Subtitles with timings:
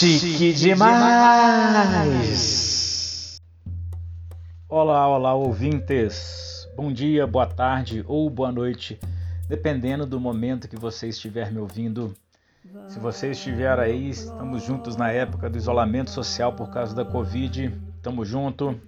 [0.00, 0.96] Chique demais!
[4.66, 6.66] Olá, olá, ouvintes!
[6.74, 8.98] Bom dia, boa tarde ou boa noite,
[9.46, 12.14] dependendo do momento que você estiver me ouvindo.
[12.88, 17.70] Se você estiver aí, estamos juntos na época do isolamento social por causa da Covid.
[18.02, 18.80] Tamo junto.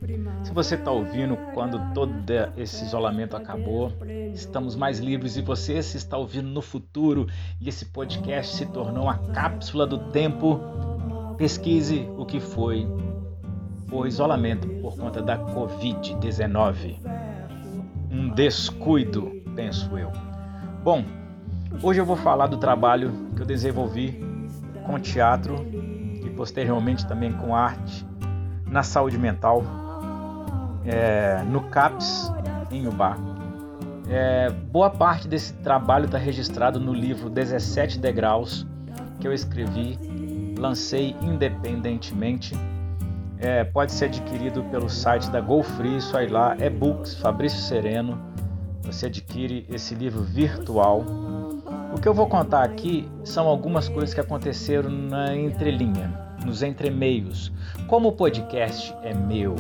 [0.43, 2.15] Se você está ouvindo quando todo
[2.57, 3.93] esse isolamento acabou,
[4.33, 7.27] estamos mais livres e você se está ouvindo no futuro
[7.61, 10.59] e esse podcast se tornou uma cápsula do tempo,
[11.37, 12.89] pesquise o que foi
[13.91, 16.97] o isolamento por conta da Covid-19.
[18.11, 20.11] Um descuido, penso eu.
[20.83, 21.05] Bom,
[21.83, 24.19] hoje eu vou falar do trabalho que eu desenvolvi
[24.87, 25.57] com teatro
[26.25, 28.11] e posteriormente também com arte
[28.73, 29.63] na saúde mental,
[30.87, 32.33] é, no CAPS,
[32.71, 33.19] em Ubá.
[34.09, 38.67] É, boa parte desse trabalho está registrado no livro 17 Degraus,
[39.21, 39.99] que eu escrevi,
[40.59, 42.55] lancei independentemente.
[43.39, 48.19] É, pode ser adquirido pelo site da GoFree, isso aí lá, e-books, Fabrício Sereno.
[48.85, 51.05] Você adquire esse livro virtual.
[51.95, 57.53] O que eu vou contar aqui são algumas coisas que aconteceram na entrelinha nos entremeios.
[57.87, 59.55] Como o podcast é meu,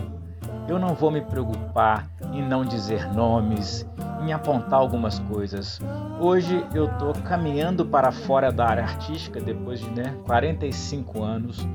[0.68, 3.86] eu não vou me preocupar em não dizer nomes,
[4.24, 5.80] em apontar algumas coisas.
[6.20, 11.66] Hoje eu estou caminhando para fora da área artística depois de né, 45 anos.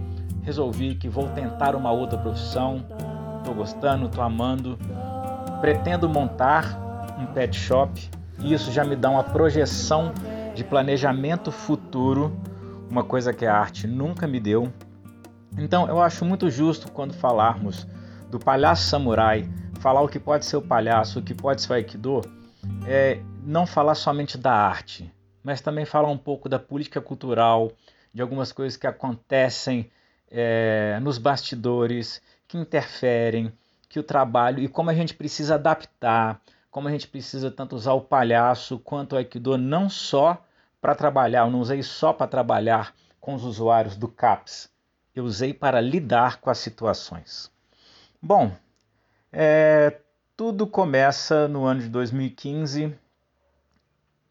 [0.42, 2.86] Resolvi que vou tentar uma outra profissão.
[3.40, 4.78] Estou gostando, estou amando.
[5.60, 8.10] Pretendo montar um pet shop.
[8.40, 10.14] E isso já me dá uma projeção
[10.56, 12.36] de planejamento futuro,
[12.90, 14.72] uma coisa que a arte nunca me deu.
[15.58, 17.88] Então eu acho muito justo quando falarmos
[18.30, 21.76] do palhaço samurai, falar o que pode ser o palhaço, o que pode ser o
[21.76, 22.22] aikido,
[22.86, 25.12] é não falar somente da arte,
[25.44, 27.72] mas também falar um pouco da política cultural,
[28.14, 29.90] de algumas coisas que acontecem
[30.30, 33.52] é, nos bastidores, que interferem,
[33.90, 37.94] que o trabalho e como a gente precisa adaptar, como a gente precisa tanto usar
[37.94, 40.44] o palhaço quanto o aikido não só
[40.80, 44.70] para trabalhar, eu não usei só para trabalhar com os usuários do CAPS,
[45.20, 47.52] eu usei para lidar com as situações.
[48.22, 48.56] Bom,
[49.32, 50.02] é,
[50.36, 52.96] tudo começa no ano de 2015,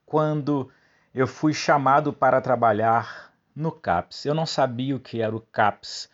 [0.05, 0.71] quando
[1.13, 4.27] eu fui chamado para trabalhar no CAPS.
[4.27, 6.09] Eu não sabia o que era o CAPS,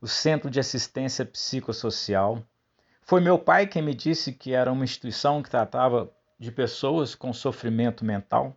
[0.00, 2.42] o Centro de Assistência Psicossocial.
[3.02, 7.32] Foi meu pai quem me disse que era uma instituição que tratava de pessoas com
[7.32, 8.56] sofrimento mental.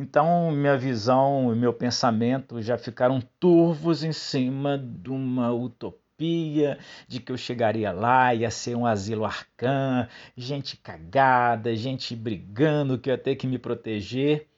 [0.00, 7.20] Então, minha visão e meu pensamento já ficaram turvos em cima de uma utopia de
[7.20, 13.12] que eu chegaria lá, ia ser um asilo arcã, gente cagada, gente brigando, que eu
[13.12, 14.48] ia ter que me proteger.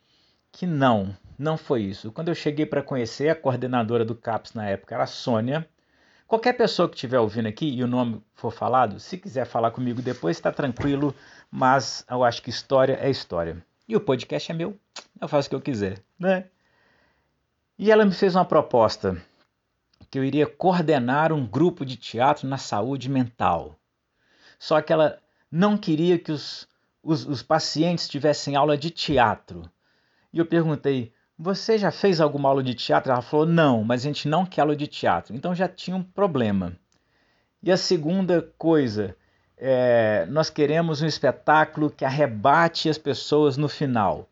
[0.53, 2.13] Que não, não foi isso.
[2.13, 5.69] Quando eu cheguei para conhecer a coordenadora do CAPS na época era a Sônia.
[6.29, 10.01] Qualquer pessoa que estiver ouvindo aqui e o nome for falado, se quiser falar comigo
[10.01, 11.13] depois, está tranquilo,
[11.51, 13.61] mas eu acho que história é história.
[13.93, 14.81] E o podcast é meu,
[15.21, 16.47] eu faço o que eu quiser, né?
[17.79, 19.23] E ela me fez uma proposta
[20.11, 23.79] que eu iria coordenar um grupo de teatro na saúde mental.
[24.59, 25.19] Só que ela
[25.51, 26.67] não queria que os,
[27.03, 29.71] os, os pacientes tivessem aula de teatro.
[30.33, 33.13] E eu perguntei: Você já fez alguma aula de teatro?
[33.13, 35.37] Ela falou: Não, mas a gente não quer aula de teatro.
[35.37, 36.75] Então já tinha um problema.
[37.63, 39.15] E a segunda coisa
[39.65, 44.29] é, nós queremos um espetáculo que arrebate as pessoas no final.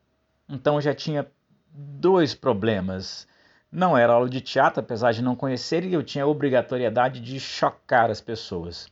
[0.49, 1.25] Então já tinha
[1.73, 3.29] dois problemas.
[3.71, 7.39] Não era aula de teatro, apesar de não conhecer, e eu tinha a obrigatoriedade de
[7.39, 8.89] chocar as pessoas.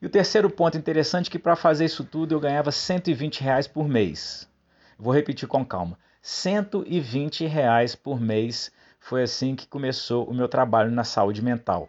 [0.00, 3.66] E o terceiro ponto interessante é que para fazer isso tudo eu ganhava 120 reais
[3.66, 4.48] por mês.
[4.96, 5.98] Vou repetir com calma.
[6.22, 11.88] 120 reais por mês foi assim que começou o meu trabalho na saúde mental.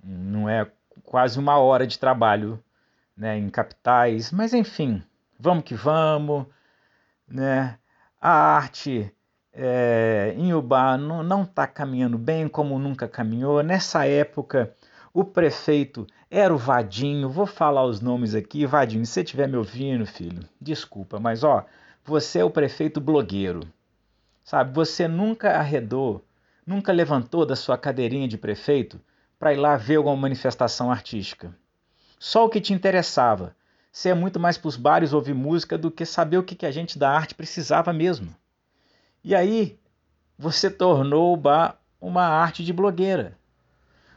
[0.00, 0.70] Não é
[1.02, 2.62] quase uma hora de trabalho
[3.16, 5.02] né, em capitais, mas enfim,
[5.38, 6.46] vamos que vamos,
[7.26, 7.78] né?
[8.20, 9.12] A arte
[9.52, 13.62] é, em Ubá não está caminhando bem como nunca caminhou.
[13.62, 14.74] Nessa época,
[15.14, 17.30] o prefeito era o Vadinho.
[17.30, 19.06] Vou falar os nomes aqui, Vadinho.
[19.06, 21.64] Se você estiver me ouvindo, filho, desculpa, mas ó,
[22.04, 23.60] você é o prefeito blogueiro,
[24.44, 24.74] sabe?
[24.74, 26.24] Você nunca arredou,
[26.66, 29.00] nunca levantou da sua cadeirinha de prefeito
[29.38, 31.54] para ir lá ver alguma manifestação artística.
[32.18, 33.54] Só o que te interessava.
[33.92, 36.66] Você é muito mais para os bares ouvir música do que saber o que, que
[36.66, 38.34] a gente da arte precisava mesmo.
[39.24, 39.78] E aí
[40.38, 43.36] você tornou o bar uma arte de blogueira.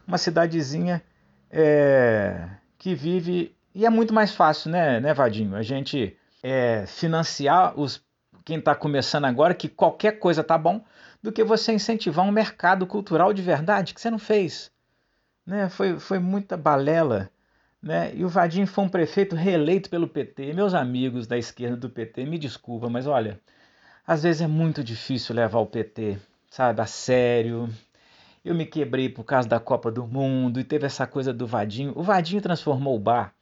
[0.07, 1.01] Uma cidadezinha
[1.49, 3.55] é, que vive.
[3.73, 5.55] E é muito mais fácil, né, né Vadinho?
[5.55, 8.03] A gente é, financiar os.
[8.43, 10.83] quem está começando agora que qualquer coisa tá bom,
[11.21, 14.71] do que você incentivar um mercado cultural de verdade que você não fez.
[15.45, 15.69] Né?
[15.69, 17.29] Foi, foi muita balela.
[17.81, 18.13] Né?
[18.15, 20.53] E o Vadinho foi um prefeito reeleito pelo PT.
[20.53, 23.39] Meus amigos da esquerda do PT, me desculpa, mas olha,
[24.05, 26.17] às vezes é muito difícil levar o PT,
[26.49, 27.69] sabe, a sério.
[28.43, 31.93] Eu me quebrei por causa da Copa do Mundo e teve essa coisa do Vadinho.
[31.95, 33.33] O Vadinho transformou o bar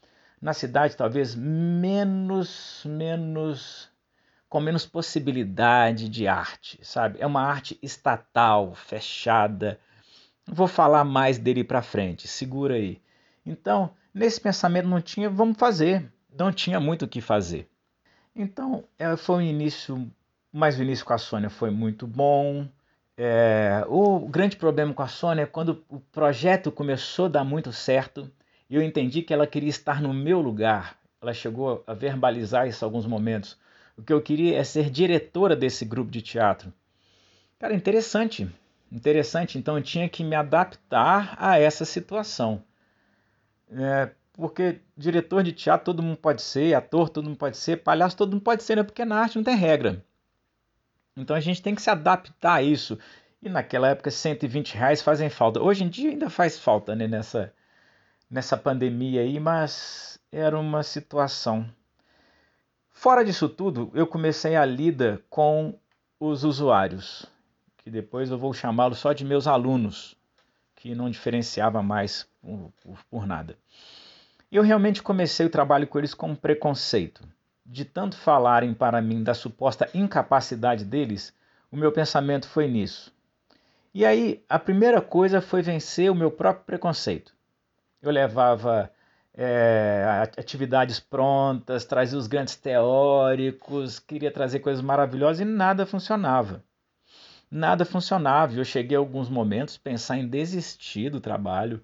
[0.42, 3.90] na cidade talvez menos menos
[4.50, 7.18] com menos possibilidade de arte, sabe?
[7.20, 9.80] É uma arte estatal, fechada.
[10.46, 13.02] Vou falar mais dele para frente, segura aí.
[13.46, 16.12] Então, nesse pensamento não tinha, vamos fazer.
[16.38, 17.68] Não tinha muito o que fazer.
[18.36, 20.10] Então, é, foi um início,
[20.52, 22.68] mas o início com a Sônia foi muito bom.
[23.18, 27.74] É, o grande problema com a Sônia é quando o projeto começou a dar muito
[27.74, 28.32] certo
[28.70, 30.98] e eu entendi que ela queria estar no meu lugar.
[31.20, 33.58] Ela chegou a verbalizar isso em alguns momentos.
[33.98, 36.72] O que eu queria é ser diretora desse grupo de teatro.
[37.58, 38.48] Cara, interessante.
[38.92, 39.58] Interessante.
[39.58, 42.64] Então eu tinha que me adaptar a essa situação.
[43.70, 48.16] É, porque diretor de teatro todo mundo pode ser, ator todo mundo pode ser, palhaço
[48.16, 48.84] todo mundo pode ser, né?
[48.84, 50.04] porque na arte não tem regra.
[51.16, 52.98] Então a gente tem que se adaptar a isso.
[53.42, 55.62] E naquela época 120 reais fazem falta.
[55.62, 57.08] Hoje em dia ainda faz falta né?
[57.08, 57.54] nessa,
[58.30, 61.68] nessa pandemia aí, mas era uma situação.
[62.90, 65.78] Fora disso tudo, eu comecei a lida com
[66.20, 67.28] os usuários,
[67.78, 70.17] que depois eu vou chamá-los só de meus alunos,
[70.78, 72.72] que não diferenciava mais por,
[73.10, 73.58] por, nada.
[74.52, 77.22] E eu realmente comecei o trabalho com eles com preconceito.
[77.66, 81.36] De tanto falarem para mim da suposta incapacidade deles,
[81.70, 83.14] o meu pensamento foi nisso.
[83.94, 87.34] E aí, a primeira coisa foi vencer o meu próprio preconceito.
[88.02, 88.92] Eu levava
[89.34, 96.64] é, atividades prontas, trazia os grandes teóricos, queria trazer coisas maravilhosas e nada funcionava.
[97.50, 98.54] Nada funcionava.
[98.54, 101.84] Eu cheguei a alguns momentos a pensar em desistir do trabalho,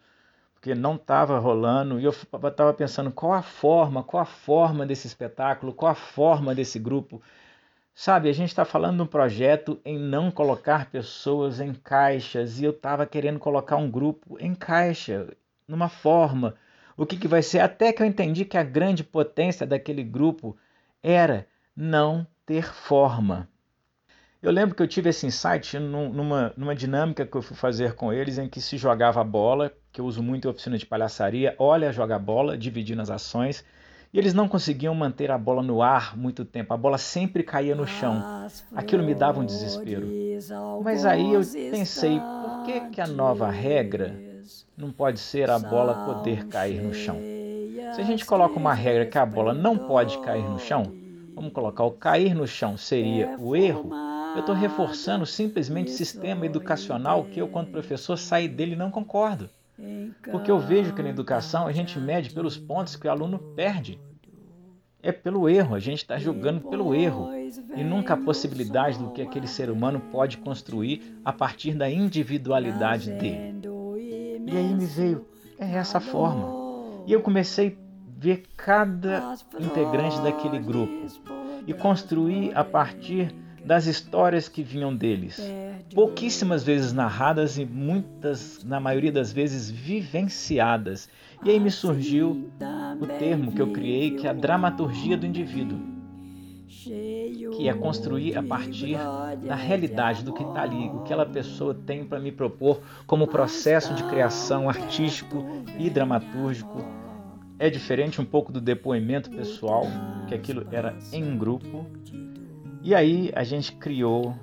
[0.54, 2.00] porque não estava rolando.
[2.00, 6.54] E eu estava pensando qual a forma, qual a forma desse espetáculo, qual a forma
[6.56, 7.21] desse grupo.
[7.95, 12.65] Sabe, a gente está falando de um projeto em não colocar pessoas em caixas e
[12.65, 15.27] eu estava querendo colocar um grupo em caixa,
[15.68, 16.56] numa forma
[16.95, 20.56] o que, que vai ser, até que eu entendi que a grande potência daquele grupo
[21.01, 23.50] era não ter forma.
[24.43, 28.11] Eu lembro que eu tive esse insight numa, numa dinâmica que eu fui fazer com
[28.11, 31.55] eles, em que se jogava a bola, que eu uso muito em oficina de palhaçaria,
[31.57, 33.63] olha, joga a bola, dividindo as ações,
[34.13, 37.73] e eles não conseguiam manter a bola no ar muito tempo, a bola sempre caía
[37.73, 38.21] no chão.
[38.75, 40.05] Aquilo me dava um desespero.
[40.83, 41.41] Mas aí eu
[41.71, 44.13] pensei, por que, que a nova regra
[44.75, 47.15] não pode ser a bola poder cair no chão.
[47.95, 50.93] Se a gente coloca uma regra que a bola não pode cair no chão,
[51.33, 53.89] vamos colocar o cair no chão seria o erro,
[54.33, 58.89] eu estou reforçando simplesmente o sistema educacional que eu, quando professor, saí dele e não
[58.89, 59.50] concordo.
[60.31, 64.00] Porque eu vejo que na educação a gente mede pelos pontos que o aluno perde.
[65.01, 67.30] É pelo erro, a gente está julgando pelo erro
[67.75, 73.12] e nunca a possibilidade do que aquele ser humano pode construir a partir da individualidade
[73.12, 73.62] dele.
[74.47, 75.25] E aí me veio,
[75.59, 76.47] é essa forma.
[77.06, 81.06] E eu comecei a ver cada integrante daquele grupo
[81.68, 85.42] e construir a partir das histórias que vinham deles.
[85.94, 91.10] Pouquíssimas vezes narradas e muitas, na maioria das vezes, vivenciadas.
[91.43, 92.50] E aí me surgiu
[93.00, 95.93] o termo que eu criei, que é a dramaturgia do indivíduo
[97.55, 98.98] que é construir a partir
[99.46, 103.27] da realidade do que está ali, o que aquela pessoa tem para me propor como
[103.27, 105.46] processo de criação artístico
[105.79, 106.84] e dramatúrgico.
[107.60, 109.86] É diferente um pouco do depoimento pessoal,
[110.27, 111.86] que aquilo era em grupo.
[112.83, 114.35] E aí a gente criou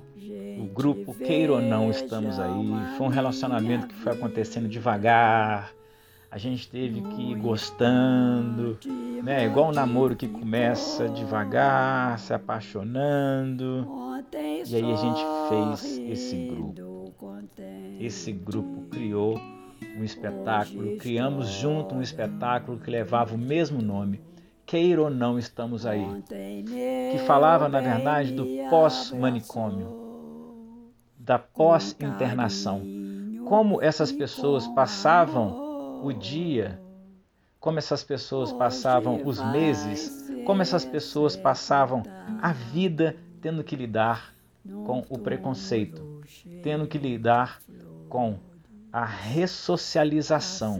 [0.59, 2.97] o grupo Queira ou Não Estamos Aí.
[2.97, 5.71] Foi um relacionamento que foi acontecendo devagar,
[6.31, 8.79] a gente teve que ir gostando,
[9.21, 9.45] né?
[9.45, 13.85] Igual um namoro que começa devagar, se apaixonando.
[14.65, 17.01] E aí a gente fez esse grupo.
[17.99, 19.37] Esse grupo criou
[19.97, 24.21] um espetáculo, criamos junto um espetáculo que levava o mesmo nome,
[24.71, 26.23] Queira ou Não Estamos Aí,
[27.11, 29.85] que falava, na verdade, do pós-manicômio,
[31.19, 32.81] da pós-internação.
[33.45, 36.79] Como essas pessoas passavam o dia,
[37.59, 42.01] como essas pessoas passavam os meses, como essas pessoas passavam
[42.41, 44.33] a vida tendo que lidar
[44.85, 46.21] com o preconceito,
[46.63, 47.61] tendo que lidar
[48.07, 48.37] com
[48.89, 50.79] a ressocialização,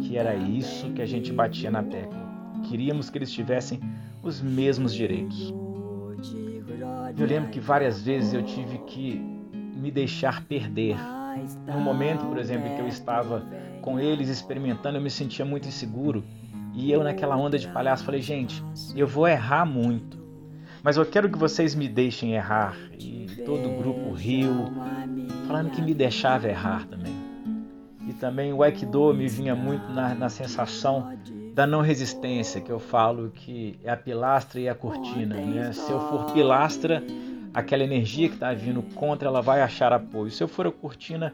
[0.00, 2.25] que era isso que a gente batia na tecla.
[2.68, 3.80] Queríamos que eles tivessem
[4.22, 5.54] os mesmos direitos.
[7.18, 9.20] Eu lembro que várias vezes eu tive que
[9.74, 10.96] me deixar perder.
[11.66, 13.44] No momento, por exemplo, em que eu estava
[13.80, 16.24] com eles experimentando, eu me sentia muito inseguro.
[16.74, 18.62] E eu, naquela onda de palhaço, falei: gente,
[18.94, 20.18] eu vou errar muito,
[20.82, 22.76] mas eu quero que vocês me deixem errar.
[22.98, 24.52] E todo o grupo riu,
[25.46, 27.14] falando que me deixava errar também.
[28.06, 31.12] E também o Aikido me vinha muito na, na sensação
[31.56, 35.36] da não resistência, que eu falo que é a pilastra e a cortina.
[35.36, 35.72] Né?
[35.72, 37.02] Se eu for pilastra,
[37.54, 40.30] aquela energia que está vindo contra, ela vai achar apoio.
[40.30, 41.32] Se eu for a cortina,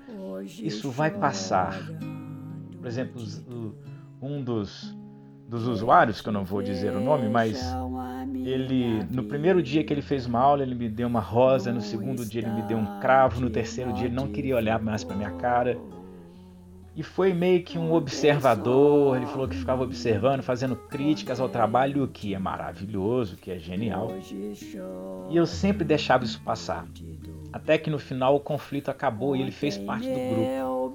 [0.60, 1.76] isso vai passar.
[2.78, 3.20] Por exemplo,
[4.22, 4.96] um dos,
[5.48, 7.60] dos usuários, que eu não vou dizer o nome, mas
[8.44, 11.80] ele no primeiro dia que ele fez uma aula, ele me deu uma rosa, no
[11.80, 15.02] segundo dia ele me deu um cravo, no terceiro dia ele não queria olhar mais
[15.02, 15.76] para minha cara
[16.94, 19.16] e foi meio que um observador.
[19.16, 23.58] Ele falou que ficava observando, fazendo críticas ao trabalho, o que é maravilhoso, que é
[23.58, 24.08] genial.
[25.30, 26.86] E eu sempre deixava isso passar.
[27.52, 30.94] Até que no final o conflito acabou e ele fez parte do grupo.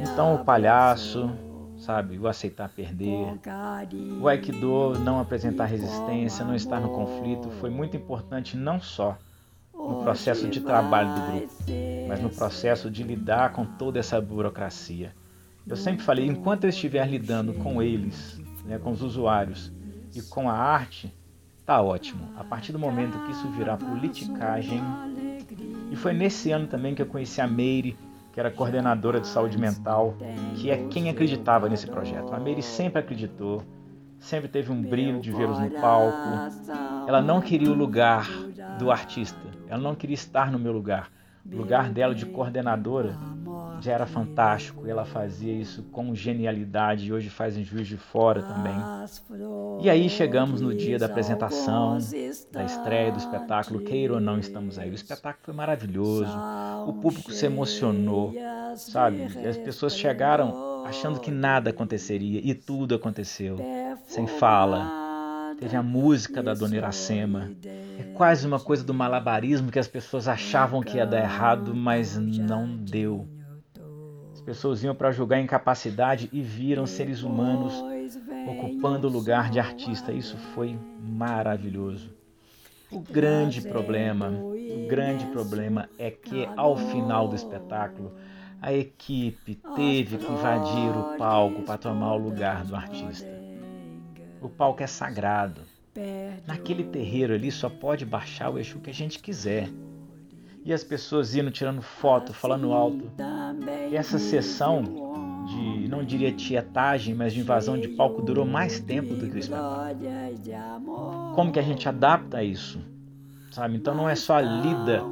[0.00, 1.30] Então o palhaço,
[1.78, 3.38] sabe, o aceitar perder,
[4.20, 9.16] o Aikido não apresentar resistência, não estar no conflito, foi muito importante não só
[9.76, 11.52] no processo de trabalho do grupo,
[12.08, 15.12] mas no processo de lidar com toda essa burocracia.
[15.66, 19.72] Eu sempre falei, enquanto eu estiver lidando com eles, né, com os usuários
[20.14, 21.12] e com a arte,
[21.64, 22.30] tá ótimo.
[22.36, 24.80] A partir do momento que isso virar politicagem,
[25.90, 27.96] e foi nesse ano também que eu conheci a Meire,
[28.32, 30.14] que era coordenadora de saúde mental,
[30.54, 32.32] que é quem acreditava nesse projeto.
[32.32, 33.62] A Meire sempre acreditou,
[34.18, 36.28] sempre teve um brilho de vê-los no palco.
[37.06, 38.28] Ela não queria o lugar
[38.78, 41.10] do artista, ela não queria estar no meu lugar.
[41.50, 43.16] O lugar dela de coordenadora
[43.80, 44.86] já era fantástico.
[44.86, 48.76] Ela fazia isso com genialidade e hoje faz em Juiz de Fora também.
[49.80, 51.98] E aí chegamos no dia da apresentação,
[52.52, 54.90] da estreia do espetáculo Queira ou Não Estamos Aí.
[54.90, 56.36] O espetáculo foi maravilhoso,
[56.86, 58.34] o público se emocionou,
[58.76, 59.22] sabe?
[59.46, 63.56] As pessoas chegaram achando que nada aconteceria e tudo aconteceu,
[64.06, 65.06] sem fala
[65.58, 67.50] Teve a música da Dona Iracema.
[67.98, 72.16] É quase uma coisa do malabarismo que as pessoas achavam que ia dar errado, mas
[72.16, 73.26] não deu.
[74.46, 77.74] As pessoas iam para julgar incapacidade e viram seres humanos
[78.48, 80.12] ocupando o lugar de artista.
[80.12, 82.14] Isso foi maravilhoso.
[82.88, 88.14] O grande problema, o grande problema é que ao final do espetáculo
[88.62, 93.28] a equipe teve que invadir o palco para tomar o lugar do artista.
[94.40, 95.62] O palco é sagrado.
[96.46, 99.68] Naquele terreiro ali só pode baixar o Exu que a gente quiser.
[100.64, 103.10] E as pessoas indo tirando foto, falando alto.
[103.92, 104.82] Essa sessão
[105.46, 109.38] de, não diria tietagem, mas de invasão de palco durou mais tempo do que o
[109.38, 109.96] espetáculo.
[111.34, 112.80] Como que a gente adapta isso?
[113.50, 113.76] Sabe?
[113.76, 115.02] Então não é só a lida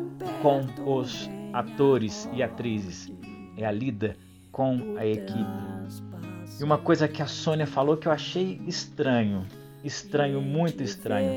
[0.42, 0.60] com
[0.98, 3.10] os atores e atrizes,
[3.56, 4.16] é a lida
[4.50, 5.64] com a equipe.
[6.60, 9.46] E uma coisa que a Sônia falou que eu achei estranho,
[9.82, 11.32] estranho, muito estranho.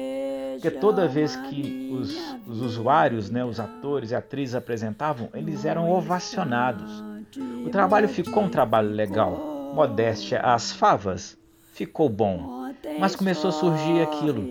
[0.54, 2.18] Porque toda vez que os,
[2.48, 7.04] os usuários, né, os atores e atrizes apresentavam, eles eram ovacionados.
[7.68, 11.38] O trabalho ficou um trabalho legal, modéstia às favas,
[11.74, 12.72] ficou bom.
[12.98, 14.48] Mas começou a surgir aquilo.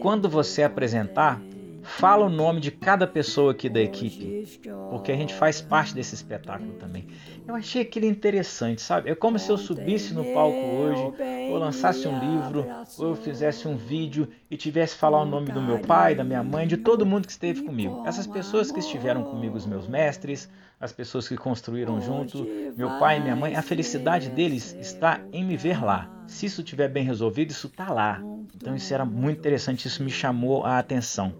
[0.00, 1.42] Quando você apresentar,
[1.82, 4.48] fala o nome de cada pessoa aqui da equipe,
[4.90, 7.08] porque a gente faz parte desse espetáculo também.
[7.48, 9.10] Eu achei aquilo interessante, sabe?
[9.10, 11.02] É como se eu subisse no palco hoje,
[11.50, 12.64] ou lançasse um livro,
[12.96, 16.44] ou eu fizesse um vídeo e tivesse falar o nome do meu pai, da minha
[16.44, 18.04] mãe, de todo mundo que esteve comigo.
[18.06, 20.48] Essas pessoas que estiveram comigo, os meus mestres,
[20.82, 22.44] as pessoas que construíram junto,
[22.76, 26.10] meu pai e minha mãe, a felicidade deles está em me ver lá.
[26.26, 28.20] Se isso estiver bem resolvido, isso está lá.
[28.56, 31.32] Então isso era muito interessante, isso me chamou a atenção.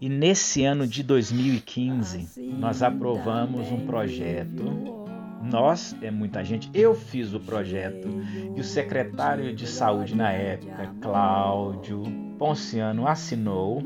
[0.00, 5.04] E nesse ano de 2015, nós aprovamos um projeto.
[5.42, 8.08] Nós, é muita gente, eu fiz o projeto
[8.56, 12.02] e o secretário de saúde na época, Cláudio
[12.38, 13.82] Ponciano, assinou.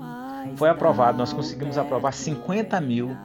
[0.55, 3.17] Foi aprovado, nós conseguimos aprovar 50 mil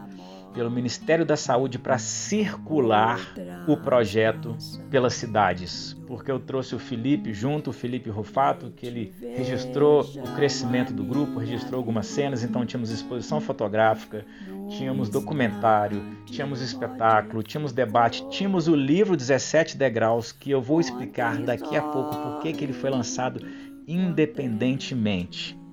[0.56, 3.20] pelo Ministério da Saúde para circular
[3.68, 4.56] o projeto
[4.90, 10.36] pelas cidades, porque eu trouxe o Felipe junto, o Felipe Rufato, que ele registrou o
[10.36, 14.26] crescimento do grupo, registrou algumas cenas, então tínhamos exposição fotográfica,
[14.70, 21.38] tínhamos documentário, tínhamos espetáculo, tínhamos debate, tínhamos o livro 17 degraus, que eu vou explicar
[21.38, 23.46] daqui a pouco por que ele foi lançado
[23.88, 25.65] independentemente.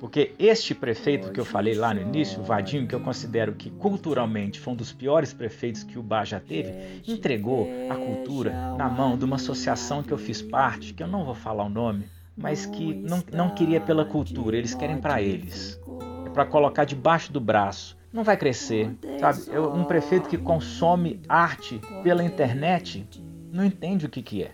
[0.00, 3.70] Porque este prefeito que eu falei lá no início, o Vadinho, que eu considero que
[3.70, 8.88] culturalmente foi um dos piores prefeitos que o Bar já teve, entregou a cultura na
[8.88, 12.06] mão de uma associação que eu fiz parte, que eu não vou falar o nome,
[12.36, 15.80] mas que não, não queria pela cultura, eles querem para eles.
[16.24, 17.96] é para colocar debaixo do braço.
[18.12, 19.42] Não vai crescer, sabe?
[19.48, 23.04] Eu, um prefeito que consome arte pela internet
[23.52, 24.52] não entende o que, que é.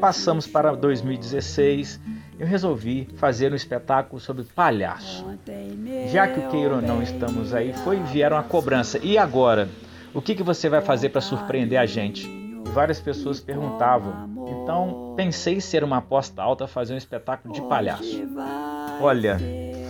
[0.00, 2.00] Passamos para 2016,
[2.38, 5.24] eu resolvi fazer um espetáculo sobre palhaço.
[6.10, 8.98] Já que o queira ou não estamos aí, foi vieram a cobrança.
[9.02, 9.68] E agora?
[10.14, 12.28] O que, que você vai fazer para surpreender a gente?
[12.66, 14.30] Várias pessoas perguntavam.
[14.48, 18.22] Então pensei ser uma aposta alta fazer um espetáculo de palhaço.
[19.00, 19.38] Olha,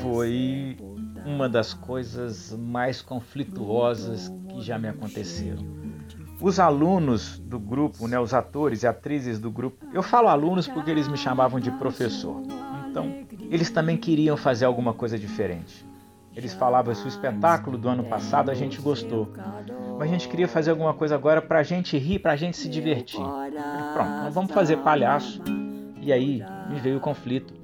[0.02, 0.76] foi
[1.24, 5.81] uma das coisas mais conflituosas que já me aconteceram
[6.42, 10.90] os alunos do grupo, né, os atores e atrizes do grupo, eu falo alunos porque
[10.90, 12.42] eles me chamavam de professor.
[12.90, 15.86] Então, eles também queriam fazer alguma coisa diferente.
[16.34, 19.28] Eles falavam: esse espetáculo do ano passado a gente gostou,
[19.98, 22.56] mas a gente queria fazer alguma coisa agora para a gente rir, para a gente
[22.56, 23.20] se divertir.
[23.94, 25.40] Pronto, vamos fazer palhaço.
[26.00, 27.54] E aí me veio o conflito.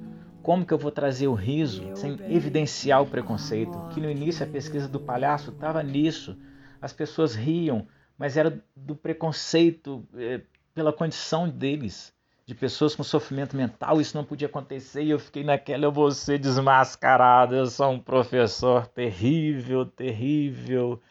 [0.41, 3.77] Como que eu vou trazer o riso sem evidenciar o preconceito?
[3.89, 6.37] Que no início a pesquisa do palhaço estava nisso.
[6.81, 7.85] As pessoas riam,
[8.19, 10.41] mas era do preconceito é,
[10.73, 12.13] pela condição deles,
[12.45, 14.01] de pessoas com sofrimento mental.
[14.01, 17.99] Isso não podia acontecer e eu fiquei naquela, eu vou ser desmascarado, eu sou um
[17.99, 21.01] professor terrível, terrível.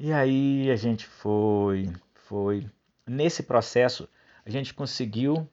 [0.00, 2.66] E aí a gente foi, foi.
[3.06, 4.08] Nesse processo,
[4.44, 5.48] a gente conseguiu,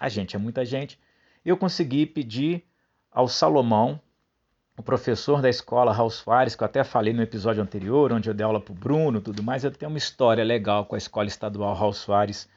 [0.00, 0.98] a gente é muita gente,
[1.44, 2.64] eu consegui pedir
[3.10, 4.00] ao Salomão,
[4.78, 8.34] o professor da escola Raul Soares, que eu até falei no episódio anterior, onde eu
[8.34, 11.26] dei aula para o Bruno tudo mais, eu tenho uma história legal com a escola
[11.26, 12.48] estadual Raul Soares.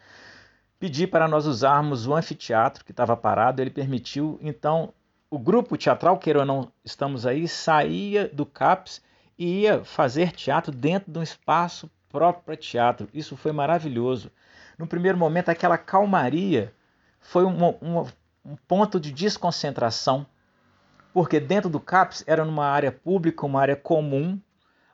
[0.79, 4.93] Pedi para nós usarmos o anfiteatro que estava parado, ele permitiu, então
[5.31, 9.01] o grupo teatral, queira ou não, estamos aí, saía do CAPS
[9.35, 13.09] e ia fazer teatro dentro de um espaço próprio para teatro.
[13.11, 14.31] Isso foi maravilhoso.
[14.77, 16.71] No primeiro momento, aquela calmaria
[17.19, 18.05] foi um, um,
[18.45, 20.27] um ponto de desconcentração
[21.13, 24.39] porque dentro do CAPS era numa área pública, uma área comum,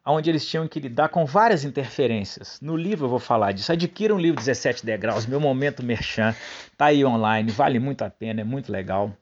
[0.05, 2.59] onde eles tinham que lidar com várias interferências.
[2.61, 3.71] No livro eu vou falar disso.
[3.71, 6.33] Adquira um livro 17 degraus, meu momento merchan,
[6.77, 9.15] tá aí online, vale muito a pena, é muito legal.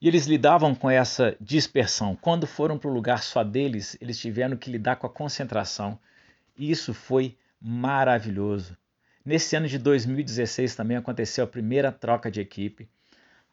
[0.00, 2.14] E eles lidavam com essa dispersão.
[2.14, 5.98] Quando foram para o lugar só deles, eles tiveram que lidar com a concentração.
[6.56, 8.76] E isso foi maravilhoso.
[9.24, 12.88] Nesse ano de 2016 também aconteceu a primeira troca de equipe.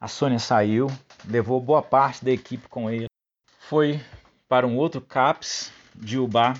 [0.03, 0.87] A Sônia saiu,
[1.25, 3.05] levou boa parte da equipe com ele,
[3.57, 4.01] foi
[4.49, 6.55] para um outro CAPS de Ubá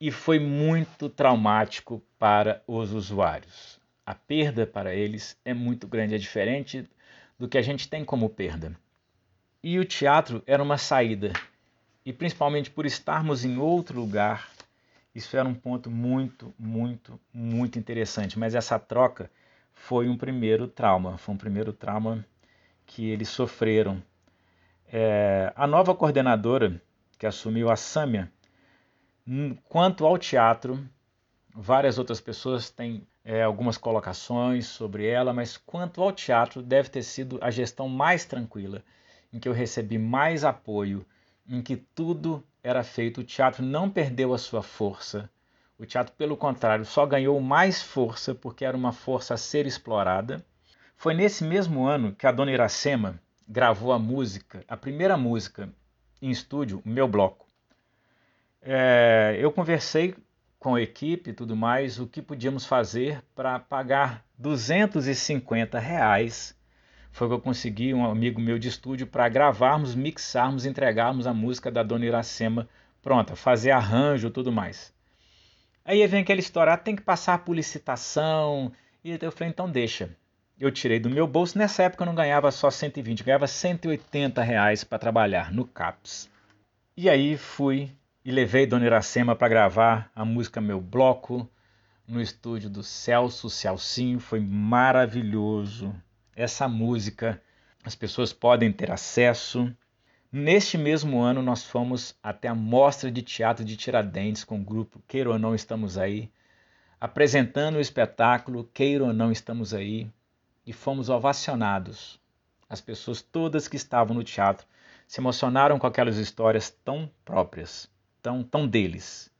[0.00, 3.78] e foi muito traumático para os usuários.
[4.04, 6.84] A perda para eles é muito grande, é diferente
[7.38, 8.76] do que a gente tem como perda.
[9.62, 11.32] E o teatro era uma saída,
[12.04, 14.50] e principalmente por estarmos em outro lugar,
[15.14, 18.36] isso era um ponto muito, muito, muito interessante.
[18.36, 19.30] Mas essa troca
[19.72, 22.26] foi um primeiro trauma, foi um primeiro trauma
[22.86, 24.02] que eles sofreram.
[24.92, 26.80] É, a nova coordenadora
[27.18, 28.30] que assumiu a Sâmia,
[29.68, 30.86] quanto ao teatro,
[31.54, 37.02] várias outras pessoas têm é, algumas colocações sobre ela, mas quanto ao teatro, deve ter
[37.02, 38.82] sido a gestão mais tranquila,
[39.32, 41.06] em que eu recebi mais apoio,
[41.48, 43.20] em que tudo era feito.
[43.20, 45.30] O teatro não perdeu a sua força.
[45.78, 50.44] O teatro, pelo contrário, só ganhou mais força porque era uma força a ser explorada
[51.02, 55.68] foi nesse mesmo ano que a dona Iracema gravou a música, a primeira música
[56.22, 57.44] em estúdio, o meu bloco.
[58.62, 60.14] É, eu conversei
[60.60, 66.56] com a equipe e tudo mais, o que podíamos fazer para pagar 250 reais.
[67.10, 71.68] Foi que eu consegui um amigo meu de estúdio para gravarmos, mixarmos, entregarmos a música
[71.68, 72.68] da Dona Iracema
[73.02, 74.94] pronta, fazer arranjo tudo mais.
[75.84, 78.70] Aí vem aquela história, ah, tem que passar por licitação.
[79.02, 80.16] E eu falei, então deixa
[80.58, 81.58] eu tirei do meu bolso.
[81.58, 86.30] Nessa época eu não ganhava só 120, eu ganhava 180 reais para trabalhar no CAPS.
[86.96, 87.90] E aí fui
[88.24, 91.48] e levei Dona Iracema para gravar a música Meu Bloco
[92.06, 94.20] no estúdio do Celso Celcinho.
[94.20, 95.94] Foi maravilhoso.
[96.36, 97.42] Essa música
[97.84, 99.74] as pessoas podem ter acesso.
[100.30, 105.02] Neste mesmo ano, nós fomos até a Mostra de Teatro de Tiradentes com o grupo
[105.06, 106.30] Queira ou Não Estamos Aí,
[107.00, 110.08] apresentando o espetáculo Queira ou Não Estamos Aí,
[110.66, 112.20] e fomos ovacionados.
[112.68, 114.66] As pessoas todas que estavam no teatro
[115.06, 117.90] se emocionaram com aquelas histórias tão próprias,
[118.22, 119.30] tão, tão deles.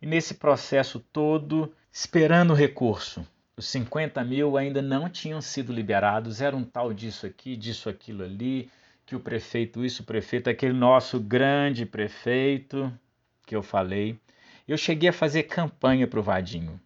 [0.00, 6.40] E nesse processo todo, esperando o recurso, os 50 mil ainda não tinham sido liberados,
[6.40, 8.70] era um tal disso aqui, disso aquilo ali,
[9.06, 12.92] que o prefeito isso, o prefeito, aquele nosso grande prefeito
[13.46, 14.18] que eu falei.
[14.66, 16.80] Eu cheguei a fazer campanha para o Vadinho.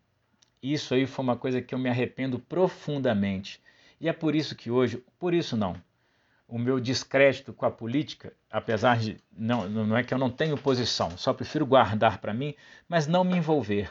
[0.63, 3.61] Isso aí foi uma coisa que eu me arrependo profundamente.
[4.01, 5.81] E é por isso que hoje, por isso não,
[6.49, 10.57] o meu descrédito com a política, apesar de não, não é que eu não tenho
[10.57, 12.55] posição, só prefiro guardar para mim,
[12.89, 13.91] mas não me envolver.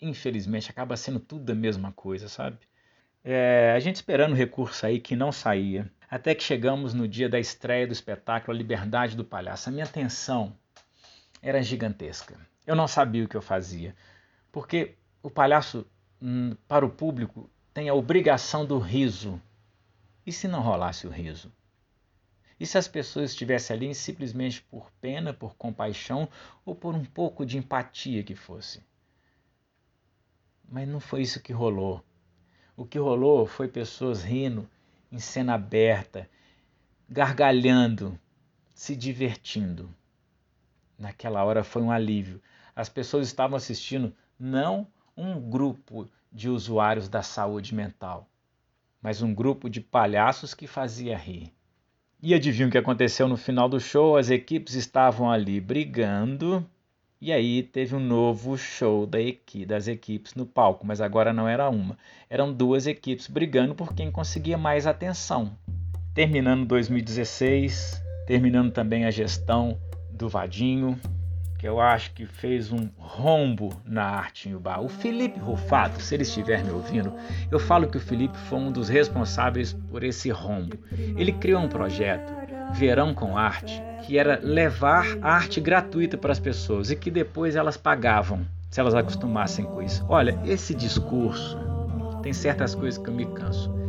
[0.00, 2.58] Infelizmente, acaba sendo tudo a mesma coisa, sabe?
[3.24, 7.38] É, a gente esperando recurso aí que não saía, até que chegamos no dia da
[7.38, 9.68] estreia do espetáculo A Liberdade do Palhaço.
[9.68, 10.56] A minha tensão
[11.40, 12.36] era gigantesca.
[12.66, 13.94] Eu não sabia o que eu fazia,
[14.50, 15.86] porque o palhaço,
[16.20, 19.40] hum, para o público, tem a obrigação do riso.
[20.26, 21.52] E se não rolasse o riso?
[22.60, 26.28] E se as pessoas estivessem ali simplesmente por pena, por compaixão
[26.64, 28.84] ou por um pouco de empatia que fosse?
[30.68, 32.04] Mas não foi isso que rolou.
[32.76, 34.68] O que rolou foi pessoas rindo
[35.10, 36.30] em cena aberta,
[37.08, 38.18] gargalhando,
[38.74, 39.92] se divertindo.
[40.98, 42.40] Naquela hora foi um alívio.
[42.76, 48.26] As pessoas estavam assistindo não um grupo de usuários da saúde mental,
[49.00, 51.52] mas um grupo de palhaços que fazia rir.
[52.22, 54.16] E adivinha o que aconteceu no final do show?
[54.16, 56.64] As equipes estavam ali brigando.
[57.20, 61.48] E aí teve um novo show da equi das equipes no palco, mas agora não
[61.48, 61.98] era uma.
[62.30, 65.56] Eram duas equipes brigando por quem conseguia mais atenção.
[66.14, 69.76] Terminando 2016, terminando também a gestão
[70.10, 70.98] do Vadinho,
[71.62, 74.80] que eu acho que fez um rombo na arte em Uba.
[74.80, 77.14] O Felipe Rufato, se ele estiver me ouvindo,
[77.52, 80.76] eu falo que o Felipe foi um dos responsáveis por esse rombo.
[81.16, 82.32] Ele criou um projeto,
[82.72, 87.76] Verão com Arte, que era levar arte gratuita para as pessoas e que depois elas
[87.76, 90.04] pagavam, se elas acostumassem com isso.
[90.08, 91.56] Olha, esse discurso
[92.24, 93.81] tem certas coisas que eu me canso.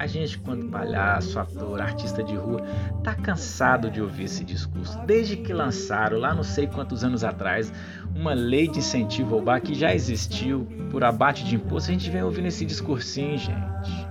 [0.00, 2.62] A gente, quando palhaço, ator, artista de rua,
[3.04, 4.98] tá cansado de ouvir esse discurso.
[5.04, 7.70] Desde que lançaram, lá não sei quantos anos atrás,
[8.16, 12.08] uma lei de incentivo ao bar que já existiu por abate de imposto, a gente
[12.08, 14.08] vem ouvindo esse discursinho, gente.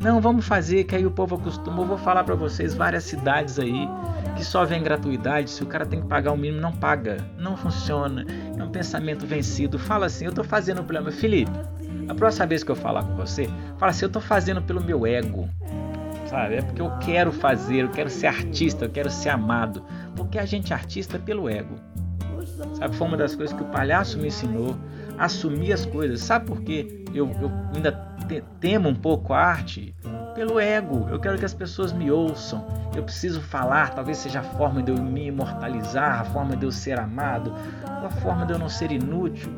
[0.00, 1.80] Não, vamos fazer, que aí o povo acostuma.
[1.82, 3.88] Eu vou falar para vocês várias cidades aí
[4.34, 7.18] que só vem gratuidade, se o cara tem que pagar o mínimo, não paga.
[7.38, 8.26] Não funciona.
[8.58, 9.78] É um pensamento vencido.
[9.78, 11.12] Fala assim, eu tô fazendo o problema.
[11.12, 11.52] Felipe,
[12.08, 15.06] a próxima vez que eu falar com você, fala assim: eu estou fazendo pelo meu
[15.06, 15.48] ego.
[16.26, 16.56] Sabe?
[16.56, 19.84] É porque eu quero fazer, eu quero ser artista, eu quero ser amado.
[20.16, 21.74] Porque a gente é artista pelo ego.
[22.74, 22.96] Sabe?
[22.96, 24.76] Foi uma das coisas que o palhaço me ensinou.
[25.18, 26.20] Assumir as coisas.
[26.20, 27.04] Sabe por quê?
[27.14, 27.92] Eu, eu ainda
[28.60, 29.94] temo um pouco a arte?
[30.34, 31.06] Pelo ego.
[31.10, 32.66] Eu quero que as pessoas me ouçam.
[32.96, 33.94] Eu preciso falar.
[33.94, 38.08] Talvez seja a forma de eu me imortalizar, a forma de eu ser amado, a
[38.08, 39.52] forma de eu não ser inútil.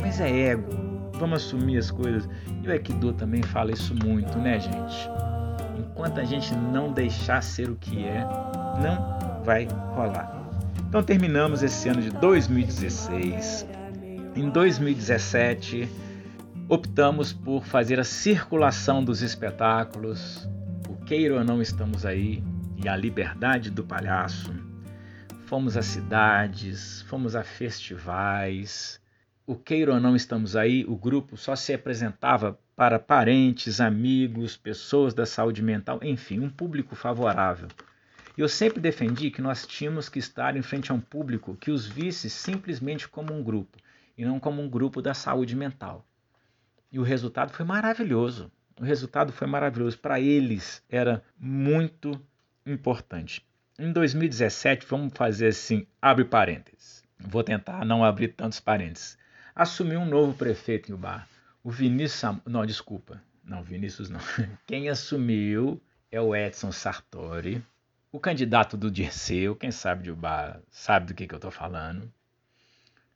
[0.00, 0.93] Mas é ego
[1.24, 2.28] Vamos assumir as coisas.
[2.62, 5.08] E o Aikido também fala isso muito, né, gente?
[5.78, 8.20] Enquanto a gente não deixar ser o que é,
[8.82, 10.50] não vai rolar.
[10.86, 13.66] Então terminamos esse ano de 2016.
[14.36, 15.88] Em 2017,
[16.68, 20.46] optamos por fazer a circulação dos espetáculos.
[20.90, 22.44] O queira ou não estamos aí
[22.76, 24.52] e a liberdade do palhaço.
[25.46, 29.00] Fomos a cidades, fomos a festivais,
[29.46, 35.12] o queira ou não estamos aí, o grupo só se apresentava para parentes, amigos, pessoas
[35.12, 37.68] da saúde mental, enfim, um público favorável.
[38.36, 41.86] Eu sempre defendi que nós tínhamos que estar em frente a um público que os
[41.86, 43.78] visse simplesmente como um grupo
[44.16, 46.04] e não como um grupo da saúde mental.
[46.90, 48.50] E o resultado foi maravilhoso.
[48.80, 49.98] O resultado foi maravilhoso.
[49.98, 52.20] Para eles era muito
[52.66, 53.44] importante.
[53.78, 57.04] Em 2017, vamos fazer assim, abre parênteses.
[57.18, 59.16] Vou tentar não abrir tantos parênteses
[59.54, 61.28] assumiu um novo prefeito em Ubar.
[61.62, 62.20] O Vinícius.
[62.20, 62.40] Sam...
[62.46, 63.22] Não, desculpa.
[63.44, 64.20] Não, Vinícius não.
[64.66, 67.62] Quem assumiu é o Edson Sartori,
[68.10, 69.54] o candidato do Dirceu.
[69.54, 72.10] Quem sabe de Ubar sabe do que, que eu estou falando.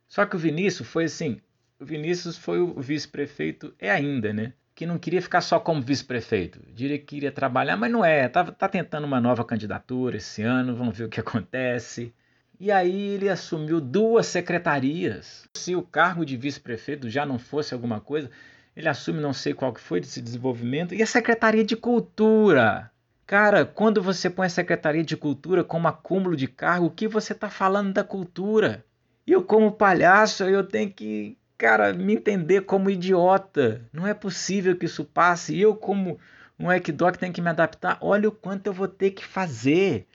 [0.07, 1.41] Só que o Vinícius foi assim.
[1.79, 4.53] O Vinícius foi o vice-prefeito, é ainda, né?
[4.75, 6.59] Que não queria ficar só como vice-prefeito.
[6.73, 8.27] Diria que queria trabalhar, mas não é.
[8.27, 12.13] Tá, tá tentando uma nova candidatura esse ano, vamos ver o que acontece.
[12.59, 15.47] E aí ele assumiu duas secretarias.
[15.53, 18.29] Se o cargo de vice-prefeito já não fosse alguma coisa,
[18.75, 22.91] ele assume não sei qual que foi desse desenvolvimento e a Secretaria de Cultura.
[23.25, 27.31] Cara, quando você põe a Secretaria de Cultura como acúmulo de cargo, o que você
[27.31, 28.83] está falando da cultura?
[29.25, 33.87] Eu como palhaço, eu tenho que, cara, me entender como idiota.
[33.93, 35.57] Não é possível que isso passe.
[35.57, 36.19] Eu como
[36.59, 37.97] um equidoc tenho que me adaptar.
[38.01, 40.07] Olha o quanto eu vou ter que fazer.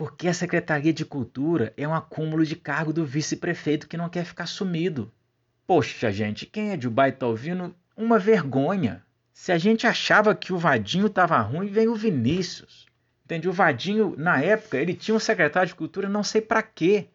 [0.00, 4.24] Porque a Secretaria de Cultura é um acúmulo de cargo do vice-prefeito que não quer
[4.24, 5.12] ficar sumido.
[5.66, 7.76] Poxa, gente, quem é de Dubai tá ouvindo?
[7.94, 9.04] Uma vergonha.
[9.30, 12.86] Se a gente achava que o Vadinho estava ruim, vem o Vinícius.
[13.26, 13.46] Entende?
[13.46, 17.08] O Vadinho, na época, ele tinha um secretário de cultura, não sei para quê.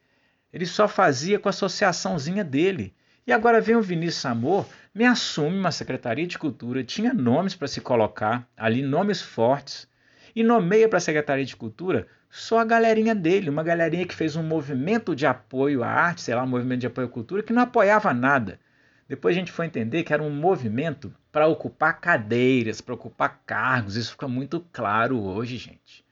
[0.54, 2.94] Ele só fazia com a associaçãozinha dele.
[3.26, 7.68] E agora vem o Vinícius Amor, me assume uma secretaria de cultura, tinha nomes para
[7.68, 9.88] se colocar ali, nomes fortes
[10.36, 14.36] e nomeia para a Secretaria de Cultura só a galerinha dele, uma galerinha que fez
[14.36, 17.54] um movimento de apoio à arte, sei lá, um movimento de apoio à cultura, que
[17.54, 18.60] não apoiava nada.
[19.08, 23.96] Depois a gente foi entender que era um movimento para ocupar cadeiras, para ocupar cargos.
[23.96, 26.04] Isso fica muito claro hoje, gente.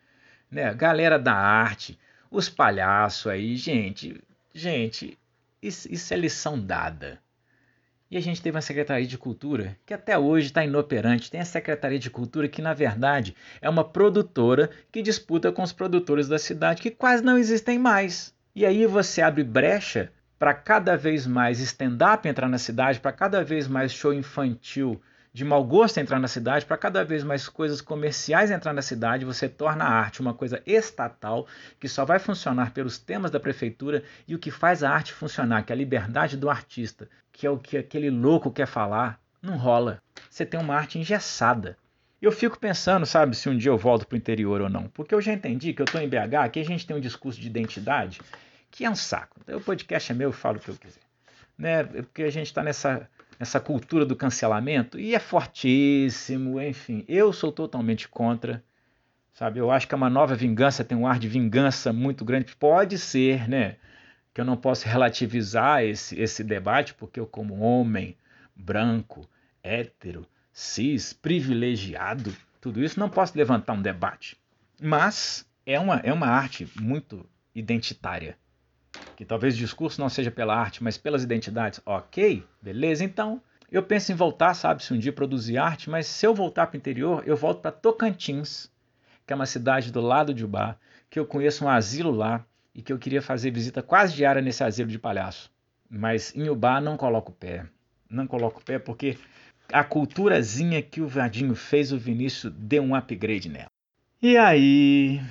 [0.49, 0.73] Né?
[0.73, 1.99] Galera da arte,
[2.31, 5.19] os palhaços aí, gente, gente,
[5.62, 7.19] isso, isso é lição dada.
[8.13, 11.32] E a gente teve uma Secretaria de Cultura que até hoje está inoperante.
[11.32, 15.73] Tem a Secretaria de Cultura que, na verdade, é uma produtora que disputa com os
[15.73, 18.32] produtores da cidade que quase não existem mais.
[18.56, 23.43] E aí você abre brecha para cada vez mais stand-up entrar na cidade, para cada
[23.43, 25.02] vez mais show infantil
[25.34, 29.26] de mau gosto entrar na cidade, para cada vez mais coisas comerciais entrar na cidade,
[29.26, 31.47] você torna a arte uma coisa estatal
[31.80, 35.63] que só vai funcionar pelos temas da prefeitura e o que faz a arte funcionar,
[35.63, 39.58] que é a liberdade do artista, que é o que aquele louco quer falar, não
[39.58, 40.02] rola.
[40.30, 41.78] Você tem uma arte engessada.
[42.22, 45.13] Eu fico pensando, sabe, se um dia eu volto para o interior ou não, porque
[45.13, 47.48] eu já entendi que eu estou em BH, aqui a gente tem um discurso de
[47.48, 48.22] identidade
[48.72, 49.41] que é um saco.
[49.48, 51.02] O podcast é meu, eu falo o que eu quiser.
[51.58, 51.84] Né?
[51.84, 57.04] Porque a gente está nessa essa cultura do cancelamento e é fortíssimo, enfim.
[57.08, 58.63] Eu sou totalmente contra,
[59.34, 59.60] sabe?
[59.60, 62.56] Eu acho que é uma nova vingança tem um ar de vingança muito grande.
[62.56, 63.76] Pode ser, né?
[64.34, 68.17] Que eu não posso relativizar esse, esse debate, porque eu, como homem
[68.56, 69.30] branco,
[69.62, 74.38] hétero, cis, privilegiado, tudo isso, não posso levantar um debate.
[74.82, 78.38] Mas é uma, é uma arte muito identitária
[79.15, 83.41] que talvez o discurso não seja pela arte, mas pelas identidades, ok, beleza, então
[83.72, 86.76] eu penso em voltar, sabe, se um dia produzir arte, mas se eu voltar para
[86.76, 88.72] o interior, eu volto para Tocantins,
[89.26, 90.76] que é uma cidade do lado de Ubá,
[91.10, 94.63] que eu conheço um asilo lá e que eu queria fazer visita quase diária nesse
[94.63, 95.51] asilo de palhaço.
[95.89, 97.65] Mas em Ubá não coloco o pé.
[98.09, 99.17] Não coloco o pé porque
[99.71, 103.67] a culturazinha que o Vadinho fez, o Vinícius deu um upgrade nela.
[104.21, 105.21] E aí?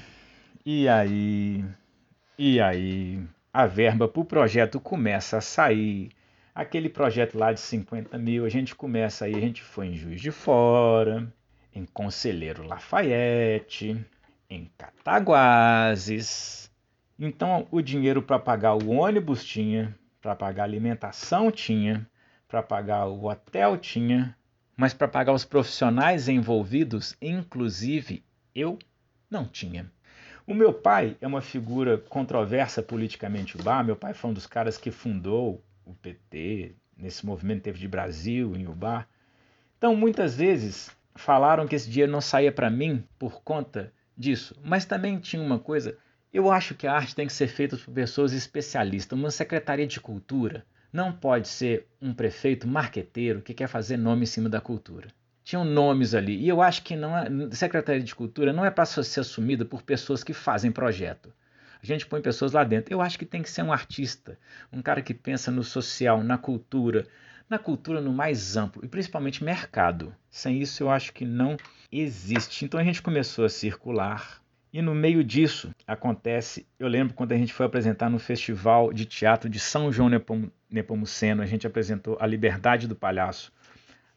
[0.64, 1.64] E aí?
[2.38, 3.22] E aí?
[3.52, 6.10] a verba para o projeto começa a sair.
[6.54, 10.20] Aquele projeto lá de 50 mil, a gente começa aí, a gente foi em Juiz
[10.20, 11.30] de Fora,
[11.74, 13.96] em Conselheiro Lafayette,
[14.48, 16.61] em Cataguases.
[17.18, 22.08] Então o dinheiro para pagar o ônibus tinha, para pagar a alimentação tinha,
[22.48, 24.36] para pagar o hotel tinha,
[24.76, 28.78] mas para pagar os profissionais envolvidos, inclusive eu,
[29.30, 29.90] não tinha.
[30.46, 33.82] O meu pai é uma figura controversa politicamente Ubá.
[33.82, 38.56] Meu pai foi um dos caras que fundou o PT, nesse movimento teve de Brasil,
[38.56, 39.06] em Ubá.
[39.78, 44.58] Então, muitas vezes falaram que esse dinheiro não saía para mim por conta disso.
[44.64, 45.96] Mas também tinha uma coisa,
[46.32, 49.18] eu acho que a arte tem que ser feita por pessoas especialistas.
[49.18, 54.26] Uma secretaria de cultura não pode ser um prefeito marqueteiro que quer fazer nome em
[54.26, 55.08] cima da cultura
[55.44, 56.36] tinham nomes ali.
[56.36, 59.82] E eu acho que não é, Secretaria de Cultura não é para ser assumida por
[59.82, 61.32] pessoas que fazem projeto.
[61.82, 62.94] A gente põe pessoas lá dentro.
[62.94, 64.38] Eu acho que tem que ser um artista,
[64.72, 67.06] um cara que pensa no social, na cultura,
[67.50, 70.14] na cultura no mais amplo e principalmente mercado.
[70.30, 71.56] Sem isso eu acho que não
[71.90, 72.64] existe.
[72.64, 74.40] Então a gente começou a circular
[74.72, 79.04] e no meio disso acontece, eu lembro quando a gente foi apresentar no Festival de
[79.04, 80.10] Teatro de São João
[80.70, 83.52] Nepomuceno, a gente apresentou A Liberdade do Palhaço.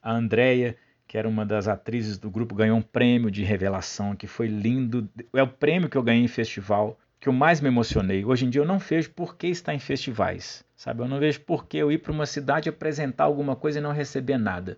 [0.01, 0.75] A Andrea
[1.07, 5.07] que era uma das atrizes do grupo, ganhou um prêmio de revelação que foi lindo.
[5.33, 8.25] É o prêmio que eu ganhei em festival que eu mais me emocionei.
[8.25, 11.01] Hoje em dia eu não vejo por que estar em festivais, sabe?
[11.01, 13.91] Eu não vejo por que eu ir para uma cidade apresentar alguma coisa e não
[13.91, 14.77] receber nada.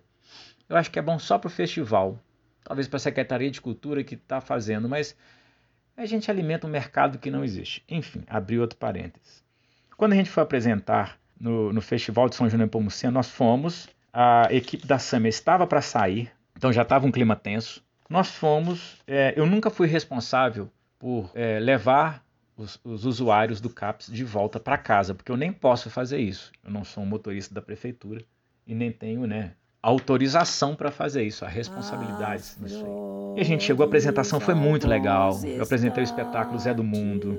[0.68, 2.18] Eu acho que é bom só para o festival,
[2.62, 5.16] talvez para a Secretaria de Cultura que está fazendo, mas
[5.98, 7.82] a gente alimenta um mercado que não existe.
[7.88, 9.42] Enfim, abri outro parênteses.
[9.96, 14.46] Quando a gente foi apresentar no, no Festival de São João Nepomuceno, nós fomos a
[14.50, 17.84] equipe da SAMA estava para sair, então já estava um clima tenso.
[18.08, 22.24] Nós fomos, é, eu nunca fui responsável por é, levar
[22.56, 26.52] os, os, usuários do CAPS de volta para casa, porque eu nem posso fazer isso.
[26.64, 28.24] Eu não sou um motorista da prefeitura
[28.66, 29.52] e nem tenho né,
[29.82, 33.38] autorização para fazer isso, a responsabilidade nisso aí.
[33.38, 35.38] E a gente chegou, a apresentação foi muito legal.
[35.44, 37.38] Eu apresentei o espetáculo Zé do Mundo.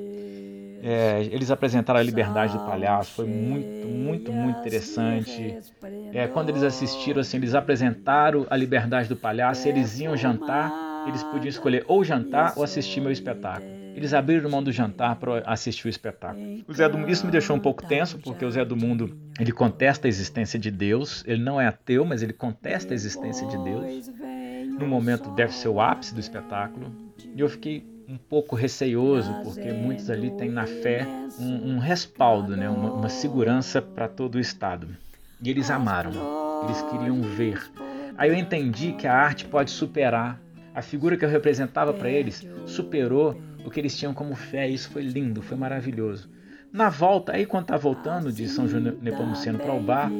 [0.81, 5.57] É, eles apresentaram a liberdade do palhaço, foi muito, muito, muito interessante.
[6.13, 10.71] É, quando eles assistiram, assim, eles apresentaram a liberdade do palhaço, eles iam jantar,
[11.05, 13.78] eles podiam escolher ou jantar ou assistir meu espetáculo.
[13.95, 16.63] Eles abriram mão do jantar para assistir o espetáculo.
[16.67, 19.51] O Zé do, isso me deixou um pouco tenso, porque o Zé do Mundo ele
[19.51, 21.23] contesta a existência de Deus.
[21.27, 24.09] Ele não é ateu, mas ele contesta a existência de Deus.
[24.79, 26.91] No momento deve ser o ápice do espetáculo.
[27.35, 31.05] E eu fiquei um pouco receioso, porque muitos ali têm na fé
[31.39, 32.67] um, um respaldo, né?
[32.69, 34.87] uma, uma segurança para todo o Estado.
[35.41, 36.11] E eles amaram,
[36.63, 37.61] eles queriam ver.
[38.17, 40.41] Aí eu entendi que a arte pode superar
[40.73, 44.67] A figura que eu representava para eles superou o que eles tinham como fé.
[44.67, 46.29] Isso foi lindo, foi maravilhoso.
[46.71, 50.11] Na volta, aí quando tá voltando de São João Nepomuceno para o bar,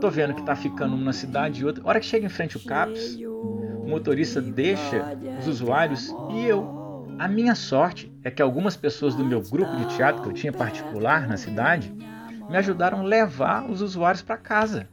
[0.00, 1.82] tô vendo que tá ficando uma cidade e outra.
[1.84, 7.06] A hora que chega em frente o CAPS, o motorista deixa os usuários e eu.
[7.18, 10.52] A minha sorte é que algumas pessoas do meu grupo de teatro que eu tinha
[10.52, 11.92] particular na cidade
[12.48, 14.88] me ajudaram a levar os usuários para casa.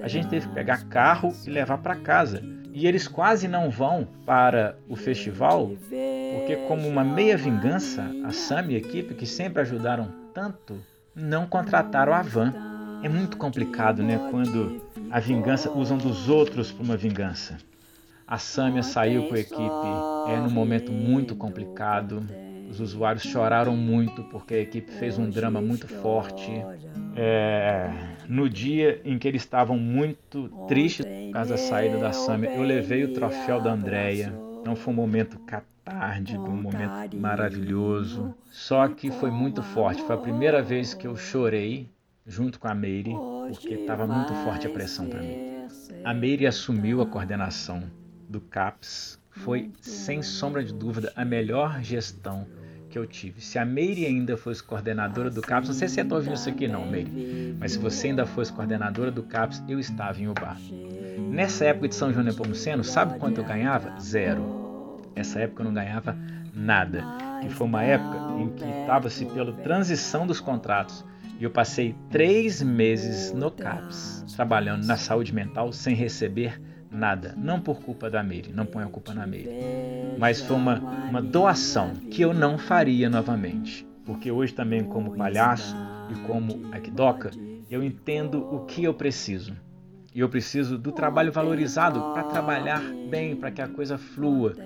[0.00, 2.42] A gente teve que pegar carro e levar para casa.
[2.72, 8.66] E eles quase não vão para o festival, porque, como uma meia vingança, a Sam
[8.68, 10.78] e a equipe, que sempre ajudaram tanto,
[11.14, 12.54] não contrataram a van.
[13.02, 14.28] É muito complicado, né?
[14.30, 17.56] Quando a vingança usam dos outros para uma vingança.
[18.26, 19.62] A Samia saiu com a equipe
[20.28, 22.22] é num momento muito complicado.
[22.68, 26.50] Os usuários choraram muito porque a equipe fez um drama muito forte.
[27.16, 27.90] É,
[28.28, 32.62] no dia em que eles estavam muito tristes por causa da saída da Samia, eu
[32.62, 34.32] levei o troféu da Andrea.
[34.64, 38.34] Não foi um momento catártico, um momento maravilhoso.
[38.50, 40.02] Só que foi muito forte.
[40.02, 41.88] Foi a primeira vez que eu chorei
[42.26, 43.14] junto com a Meire,
[43.50, 45.66] porque estava muito forte a pressão para mim.
[46.04, 47.82] A Meire assumiu a coordenação
[48.28, 52.46] do CAPS foi, sem sombra de dúvida, a melhor gestão
[52.98, 53.40] eu tive.
[53.40, 56.48] Se a Meire ainda fosse coordenadora do CAPS, não sei se você está ouvindo isso
[56.48, 60.58] aqui não, Meire, mas se você ainda fosse coordenadora do CAPS, eu estava em Ubar.
[61.30, 63.98] Nessa época de São João Nepomuceno, sabe quanto eu ganhava?
[64.00, 64.98] Zero.
[65.14, 66.16] Essa época eu não ganhava
[66.54, 67.04] nada.
[67.44, 71.04] E foi uma época em que estava-se pela transição dos contratos.
[71.38, 76.77] E eu passei três meses no CAPS, trabalhando na saúde mental sem receber nada.
[77.36, 79.50] Não por culpa da Meire, não põe a culpa na Meire.
[80.18, 83.86] Mas foi uma, uma doação que eu não faria novamente.
[84.04, 85.76] Porque hoje também como palhaço
[86.10, 87.30] e como arquidoca,
[87.70, 89.54] eu entendo o que eu preciso.
[90.14, 94.56] E eu preciso do trabalho valorizado para trabalhar bem, para que a coisa flua,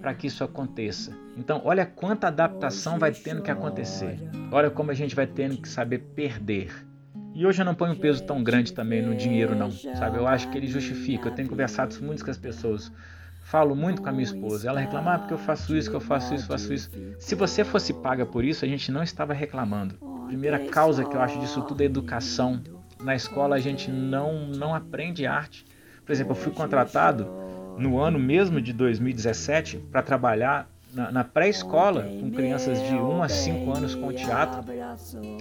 [0.00, 1.16] para que isso aconteça.
[1.36, 4.20] Então, olha quanta adaptação vai tendo que acontecer.
[4.52, 6.89] Olha como a gente vai tendo que saber perder
[7.34, 10.18] e hoje eu não ponho peso tão grande também no dinheiro, não, sabe?
[10.18, 11.28] Eu acho que ele justifica.
[11.28, 12.92] Eu tenho conversado muito com as pessoas.
[13.42, 14.68] Falo muito com a minha esposa.
[14.68, 16.90] Ela reclama, ah, porque eu faço isso, que eu faço isso, faço isso.
[17.18, 19.96] Se você fosse paga por isso, a gente não estava reclamando.
[20.24, 22.60] A primeira causa que eu acho disso tudo é educação.
[23.00, 25.64] Na escola a gente não, não aprende arte.
[26.04, 27.28] Por exemplo, eu fui contratado
[27.78, 33.28] no ano mesmo de 2017 para trabalhar na, na pré-escola com crianças de 1 a
[33.28, 34.62] 5 anos com teatro,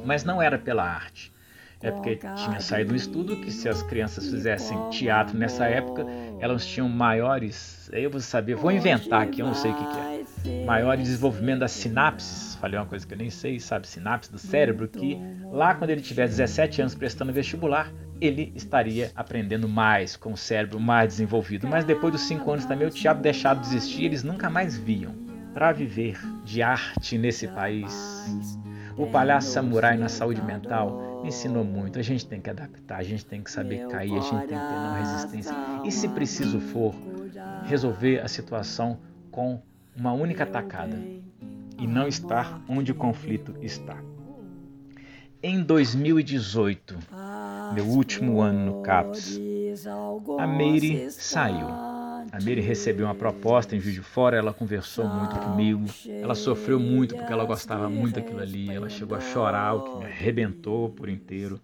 [0.06, 1.34] mas não era pela arte
[1.82, 6.06] é porque tinha saído um estudo que se as crianças fizessem teatro nessa época,
[6.39, 9.86] elas tinham maiores, aí eu vou saber, vou inventar aqui, eu não sei o que,
[9.86, 14.30] que é, maior desenvolvimento das sinapses, falei uma coisa que eu nem sei, sabe, sinapse
[14.30, 15.18] do cérebro, que
[15.52, 20.80] lá quando ele tiver 17 anos prestando vestibular, ele estaria aprendendo mais, com o cérebro
[20.80, 21.68] mais desenvolvido.
[21.68, 25.13] Mas depois dos 5 anos também o teatro deixado de existir, eles nunca mais viam.
[25.54, 28.28] Para viver de arte nesse país,
[28.98, 32.00] o palhaço samurai na saúde mental me ensinou muito.
[32.00, 34.48] A gente tem que adaptar, a gente tem que saber cair, a gente tem que
[34.48, 35.56] ter não resistência.
[35.84, 36.94] E se preciso for,
[37.64, 38.98] resolver a situação
[39.32, 39.62] com
[39.96, 40.98] uma única tacada
[41.78, 43.98] e não estar onde o conflito está.
[45.42, 46.98] Em 2018,
[47.74, 49.40] meu último ano no CAPS,
[50.38, 51.88] a Meire saiu.
[52.32, 55.86] A Miri recebeu uma proposta em Juiz de Fora, ela conversou muito comigo.
[56.08, 58.70] Ela sofreu muito porque ela gostava muito daquilo ali.
[58.70, 61.60] Ela chegou a chorar, o que me arrebentou por inteiro.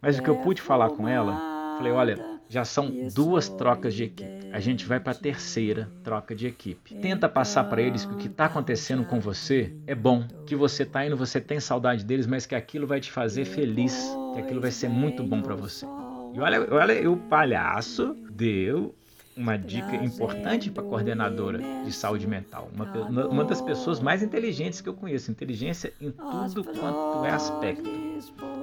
[0.00, 1.34] Mas o que eu pude falar com ela,
[1.76, 4.48] falei: olha, já são duas trocas de equipe.
[4.52, 6.94] A gente vai para a terceira troca de equipe.
[6.96, 10.84] Tenta passar para eles que o que está acontecendo com você é bom, que você
[10.84, 14.60] está indo, você tem saudade deles, mas que aquilo vai te fazer feliz, que aquilo
[14.60, 15.84] vai ser muito bom para você.
[16.32, 18.94] E olha, olha, o palhaço deu
[19.36, 24.80] uma dica importante para a coordenadora de saúde mental, uma, uma das pessoas mais inteligentes
[24.80, 27.88] que eu conheço, inteligência em tudo quanto é aspecto.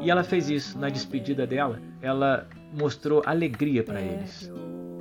[0.02, 4.52] E ela fez isso na despedida dela, ela mostrou alegria para eles.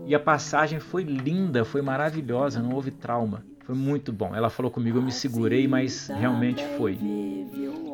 [0.06, 3.44] E a passagem foi linda, foi maravilhosa, não houve trauma.
[3.64, 4.34] Foi muito bom.
[4.34, 6.98] Ela falou comigo, eu me segurei, mas realmente foi.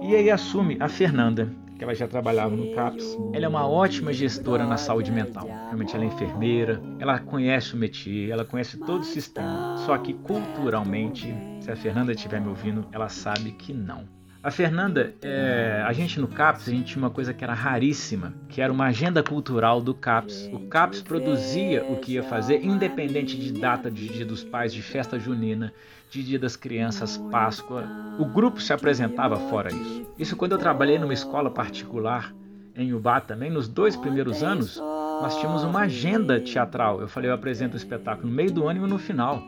[0.02, 1.48] E aí assume a Fernanda,
[1.78, 3.16] que ela já trabalhava no CAPS.
[3.32, 5.46] Ela é uma ótima gestora na saúde mental.
[5.46, 9.76] Realmente ela é enfermeira, ela conhece o métier, ela conhece todo o sistema.
[9.86, 14.18] Só que culturalmente, se a Fernanda estiver me ouvindo, ela sabe que não.
[14.40, 18.32] A Fernanda, é, a gente no CAPS, a gente tinha uma coisa que era raríssima,
[18.48, 20.48] que era uma agenda cultural do CAPS.
[20.52, 24.80] O CAPS produzia o que ia fazer, independente de data de Dia dos Pais, de
[24.80, 25.72] festa junina,
[26.10, 27.84] de Dia das Crianças, Páscoa.
[28.18, 30.06] O grupo se apresentava fora isso.
[30.18, 32.34] Isso quando eu trabalhei numa escola particular
[32.74, 37.00] em Ubá também, nos dois primeiros anos, nós tínhamos uma agenda teatral.
[37.00, 39.42] Eu falei, eu apresento o espetáculo no meio do ano e no final.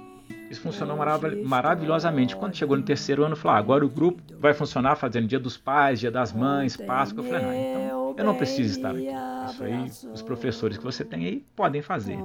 [0.51, 0.99] Isso funcionou
[1.45, 2.35] maravilhosamente.
[2.35, 5.57] Quando chegou no terceiro ano, falou: ah, agora o grupo vai funcionar fazendo Dia dos
[5.57, 7.23] Pais, Dia das Mães, Páscoa.
[7.23, 9.07] Eu falei: não, então eu não preciso estar aqui.
[9.49, 12.19] Isso aí, os professores que você tem aí podem fazer.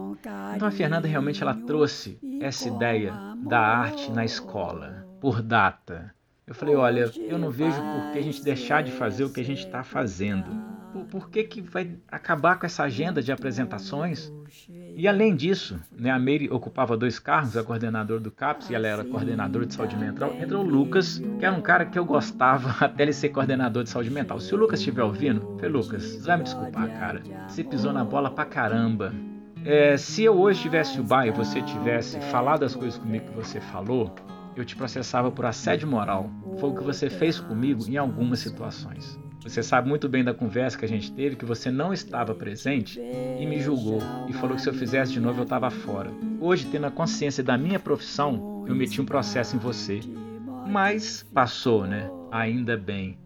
[0.55, 3.13] Então a Fernanda realmente ela trouxe essa ideia
[3.45, 6.14] da arte na escola, por data.
[6.47, 9.41] Eu falei: olha, eu não vejo por que a gente deixar de fazer o que
[9.41, 14.31] a gente está fazendo por, por que, que vai acabar com essa agenda de apresentações?
[14.69, 18.87] E além disso, né, a Meire ocupava dois cargos, a coordenadora do CAPS e ela
[18.87, 20.33] era coordenadora de saúde mental.
[20.39, 23.89] Entrou o Lucas, que era um cara que eu gostava até ele ser coordenador de
[23.89, 24.39] saúde mental.
[24.39, 27.21] Se o Lucas estiver ouvindo, falei, Lucas, você vai me desculpar, cara.
[27.47, 29.13] Você pisou na bola pra caramba.
[29.65, 33.35] É, se eu hoje tivesse o bar e você tivesse falado as coisas comigo que
[33.35, 34.13] você falou,
[34.56, 36.30] eu te processava por assédio moral.
[36.60, 39.20] Foi o que você fez comigo em algumas situações.
[39.41, 42.99] Você sabe muito bem da conversa que a gente teve que você não estava presente
[42.99, 46.10] e me julgou e falou que se eu fizesse de novo eu estava fora.
[46.39, 49.99] Hoje, tendo a consciência da minha profissão, eu meti um processo em você.
[50.68, 52.10] Mas passou, né?
[52.32, 53.20] Ainda bem.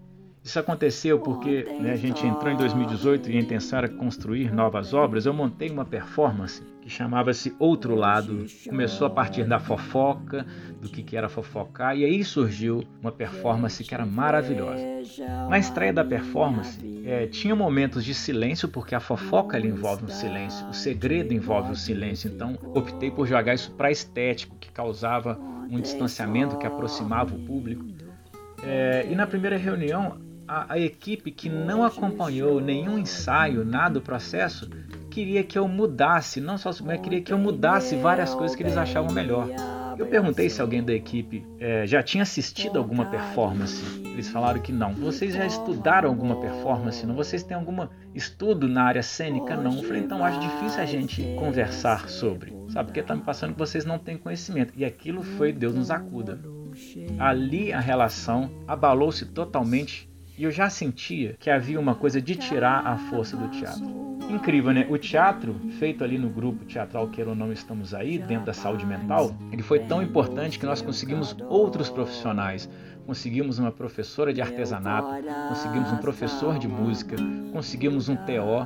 [0.43, 4.93] Isso aconteceu porque né, a gente entrou em 2018 e a intenção era construir novas
[4.93, 5.25] obras.
[5.25, 8.45] Eu montei uma performance que chamava-se Outro Lado.
[8.67, 10.45] Começou a partir da fofoca,
[10.81, 14.81] do que, era fofocar, e aí surgiu uma performance que era maravilhosa.
[15.49, 20.67] Na estreia da performance, é, tinha momentos de silêncio, porque a fofoca envolve um silêncio,
[20.67, 25.37] o segredo envolve o silêncio, então optei por jogar isso para estético, que causava
[25.69, 27.85] um distanciamento que aproximava o público.
[28.63, 30.17] É, e na primeira reunião,
[30.49, 34.67] a, a, equipe que não acompanhou nenhum ensaio, nada do processo,
[35.11, 38.75] queria que eu mudasse, não só mas queria que eu mudasse várias coisas que eles
[38.75, 39.47] achavam melhor.
[39.95, 43.83] Eu perguntei se alguém da equipe é, já tinha assistido alguma performance.
[44.05, 44.93] Eles falaram que não.
[44.93, 47.05] Vocês já estudaram alguma performance?
[47.05, 47.13] Não?
[47.15, 47.85] Vocês têm algum
[48.15, 49.57] estudo na área cênica?
[49.57, 49.75] Não.
[49.75, 52.53] Eu falei, então acho difícil a gente conversar sobre.
[52.69, 54.73] Sabe, porque está me passando que vocês não têm conhecimento.
[54.77, 56.39] E aquilo foi Deus nos acuda.
[57.19, 60.08] Ali a relação abalou-se totalmente
[60.39, 63.85] e eu já sentia que havia uma coisa de tirar a força do teatro.
[64.29, 64.87] Incrível, né?
[64.89, 68.85] O teatro, feito ali no grupo teatral Queira ou Não Estamos Aí, dentro da saúde
[68.85, 72.69] mental, ele foi tão importante que nós conseguimos outros profissionais.
[73.05, 75.09] Conseguimos uma professora de artesanato,
[75.49, 77.17] conseguimos um professor de música,
[77.51, 78.65] conseguimos um TO,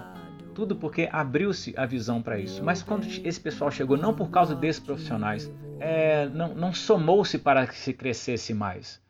[0.54, 2.64] tudo porque abriu-se a visão para isso.
[2.64, 7.66] Mas quando esse pessoal chegou, não por causa desses profissionais, é, não, não somou-se para
[7.66, 9.02] que se crescesse mais.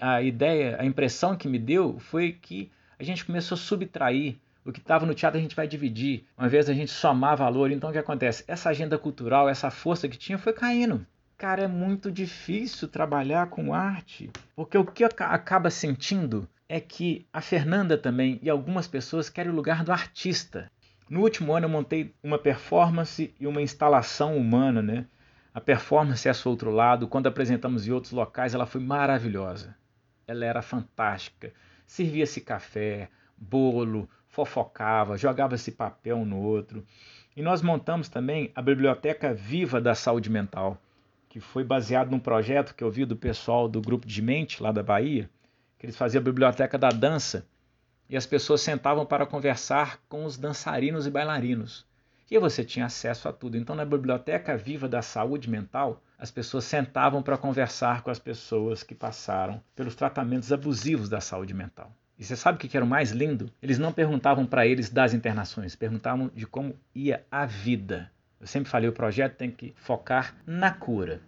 [0.00, 4.72] A, ideia, a impressão que me deu foi que a gente começou a subtrair o
[4.72, 6.26] que estava no teatro a gente vai dividir.
[6.36, 7.70] Uma vez a gente somar valor.
[7.70, 8.44] Então o que acontece?
[8.46, 11.06] Essa agenda cultural, essa força que tinha foi caindo.
[11.38, 14.28] Cara, é muito difícil trabalhar com arte.
[14.54, 19.54] Porque o que acaba sentindo é que a Fernanda também e algumas pessoas querem o
[19.54, 20.70] lugar do artista.
[21.08, 25.06] No último ano eu montei uma performance e uma instalação humana, né?
[25.52, 27.08] A performance é esse outro lado.
[27.08, 29.74] Quando apresentamos em outros locais, ela foi maravilhosa.
[30.26, 31.52] Ela era fantástica.
[31.86, 36.84] Servia-se café, bolo, fofocava, jogava esse papel um no outro.
[37.34, 40.76] E nós montamos também a Biblioteca Viva da Saúde Mental,
[41.28, 44.70] que foi baseado num projeto que eu vi do pessoal do Grupo de Mente, lá
[44.70, 45.30] da Bahia,
[45.78, 47.46] que eles faziam a Biblioteca da Dança,
[48.08, 51.87] e as pessoas sentavam para conversar com os dançarinos e bailarinos.
[52.30, 53.56] E você tinha acesso a tudo.
[53.56, 58.82] Então, na Biblioteca Viva da Saúde Mental, as pessoas sentavam para conversar com as pessoas
[58.82, 61.92] que passaram pelos tratamentos abusivos da saúde mental.
[62.18, 63.48] E você sabe o que era o mais lindo?
[63.62, 68.10] Eles não perguntavam para eles das internações, perguntavam de como ia a vida.
[68.40, 71.20] Eu sempre falei, o projeto tem que focar na cura.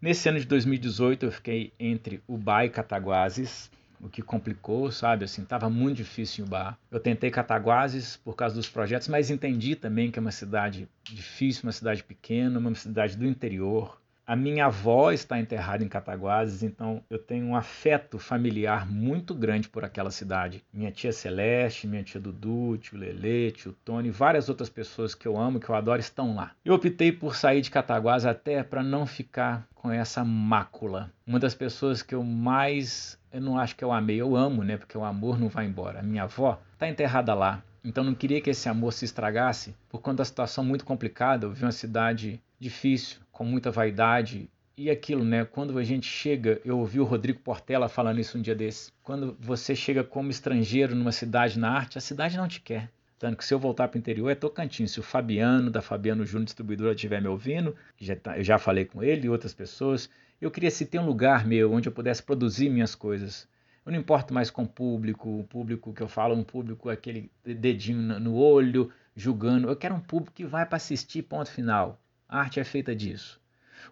[0.00, 3.70] Nesse ano de 2018 eu fiquei entre Ubá e Cataguases,
[4.02, 5.24] o que complicou, sabe?
[5.24, 6.76] Assim, estava muito difícil em Ubá.
[6.90, 11.62] Eu tentei Cataguases por causa dos projetos, mas entendi também que é uma cidade difícil,
[11.62, 14.02] uma cidade pequena, uma cidade do interior.
[14.24, 19.68] A minha avó está enterrada em Cataguases, então eu tenho um afeto familiar muito grande
[19.68, 20.64] por aquela cidade.
[20.72, 25.36] Minha tia Celeste, minha tia Dudu, tio Lele, tio Tony, várias outras pessoas que eu
[25.36, 26.52] amo, que eu adoro, estão lá.
[26.64, 31.12] Eu optei por sair de Cataguases até para não ficar com essa mácula.
[31.26, 34.76] Uma das pessoas que eu mais, eu não acho que eu amei, eu amo, né?
[34.76, 36.00] Porque o amor não vai embora.
[36.00, 37.62] A minha avó está enterrada lá.
[37.84, 41.46] Então não queria que esse amor se estragasse por conta da situação muito complicada.
[41.46, 44.48] Eu vi uma cidade difícil, com muita vaidade.
[44.76, 45.44] E aquilo, né?
[45.44, 48.92] Quando a gente chega, eu ouvi o Rodrigo Portela falando isso um dia desse.
[49.02, 52.90] Quando você chega como estrangeiro numa cidade na arte, a cidade não te quer.
[53.18, 54.92] Tanto que se eu voltar para o interior é Tocantins.
[54.92, 58.84] Se o Fabiano, da Fabiano Júnior Distribuidora, estiver me ouvindo, já tá, eu já falei
[58.84, 60.10] com ele e outras pessoas,
[60.44, 63.48] eu queria se ter um lugar meu onde eu pudesse produzir minhas coisas.
[63.86, 67.30] Eu não importo mais com o público, o público que eu falo, um público aquele
[67.44, 69.68] dedinho no olho, julgando.
[69.68, 72.00] Eu quero um público que vai para assistir, ponto final.
[72.28, 73.40] A arte é feita disso.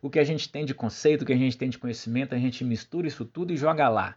[0.02, 2.38] O que a gente tem de conceito, o que a gente tem de conhecimento, a
[2.38, 4.16] gente mistura isso tudo e joga lá.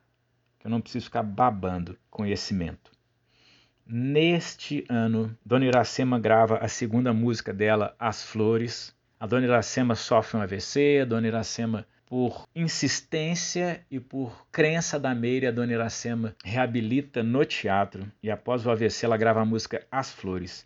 [0.63, 2.91] Eu não preciso ficar babando conhecimento.
[3.85, 8.95] Neste ano, Dona Iracema grava a segunda música dela, As Flores.
[9.19, 15.15] A Dona Iracema sofre um AVC, a Dona Iracema por insistência e por crença da
[15.15, 19.83] Meire, a Dona Iracema reabilita no teatro e após o AVC ela grava a música
[19.91, 20.63] As Flores.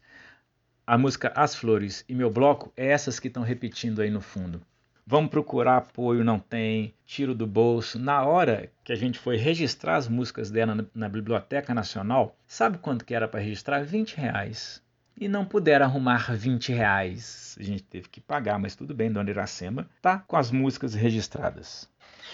[0.85, 4.61] A música As Flores e meu bloco é essas que estão repetindo aí no fundo.
[5.05, 7.97] Vamos procurar apoio, não tem, tiro do bolso.
[7.97, 12.77] Na hora que a gente foi registrar as músicas dela na, na Biblioteca Nacional, sabe
[12.77, 13.85] quanto que era para registrar?
[13.85, 14.85] 20 reais
[15.19, 17.55] e não puderam arrumar 20 reais.
[17.59, 21.89] A gente teve que pagar, mas tudo bem, Dona Iracema tá com as músicas registradas.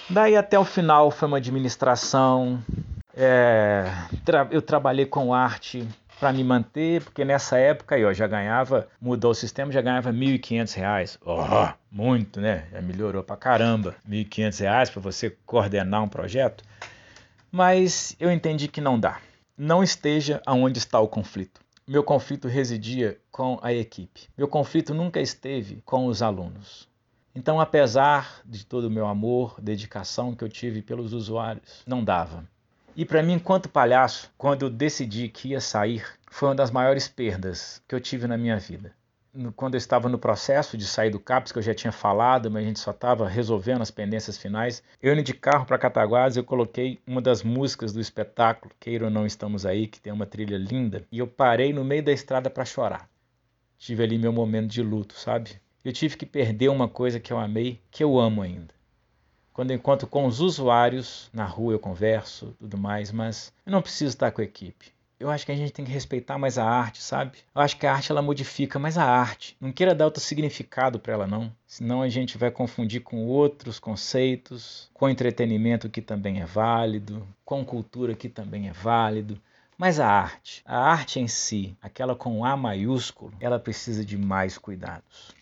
[0.09, 2.61] Daí até o final foi uma administração.
[3.15, 3.85] É,
[4.25, 5.87] tra eu trabalhei com arte
[6.19, 10.17] para me manter, porque nessa época ó, já ganhava, mudou o sistema, já ganhava R$
[10.17, 11.19] 1.500.
[11.25, 12.65] Oh, muito, né?
[12.71, 13.95] Já melhorou pra caramba.
[14.07, 16.63] R$ 1.500 para você coordenar um projeto.
[17.51, 19.19] Mas eu entendi que não dá.
[19.57, 21.62] Não esteja aonde está o conflito.
[21.85, 24.29] Meu conflito residia com a equipe.
[24.37, 26.87] Meu conflito nunca esteve com os alunos.
[27.35, 32.47] Então, apesar de todo o meu amor, dedicação que eu tive pelos usuários, não dava.
[32.95, 37.07] E para mim, enquanto palhaço, quando eu decidi que ia sair, foi uma das maiores
[37.07, 38.95] perdas que eu tive na minha vida
[39.55, 42.63] quando eu estava no processo de sair do CAPS, que eu já tinha falado, mas
[42.63, 46.43] a gente só estava resolvendo as pendências finais, eu indo de carro para Cataguases, eu
[46.43, 50.57] coloquei uma das músicas do espetáculo, Queira ou Não Estamos Aí, que tem uma trilha
[50.57, 53.09] linda, e eu parei no meio da estrada para chorar.
[53.79, 55.59] Tive ali meu momento de luto, sabe?
[55.83, 58.73] Eu tive que perder uma coisa que eu amei, que eu amo ainda.
[59.51, 63.81] Quando eu encontro com os usuários, na rua eu converso, tudo mais, mas eu não
[63.81, 64.93] preciso estar com a equipe
[65.23, 67.37] eu acho que a gente tem que respeitar mais a arte, sabe?
[67.55, 69.55] Eu acho que a arte ela modifica mais a arte.
[69.59, 73.79] Não queira dar outro significado para ela não, senão a gente vai confundir com outros
[73.79, 79.41] conceitos, com entretenimento que também é válido, com cultura que também é válido.
[79.77, 84.57] Mas a arte, a arte em si, aquela com A maiúsculo, ela precisa de mais
[84.57, 85.33] cuidados.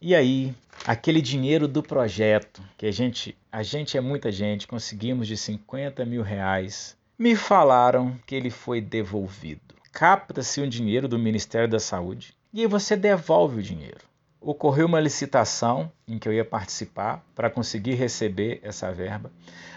[0.00, 0.54] E aí,
[0.86, 6.06] aquele dinheiro do projeto, que a gente, a gente é muita gente, conseguimos de 50
[6.06, 9.74] mil reais me falaram que ele foi devolvido.
[9.90, 14.06] Capta-se um dinheiro do Ministério da Saúde e aí você devolve o dinheiro.
[14.40, 19.32] Ocorreu uma licitação em que eu ia participar para conseguir receber essa verba.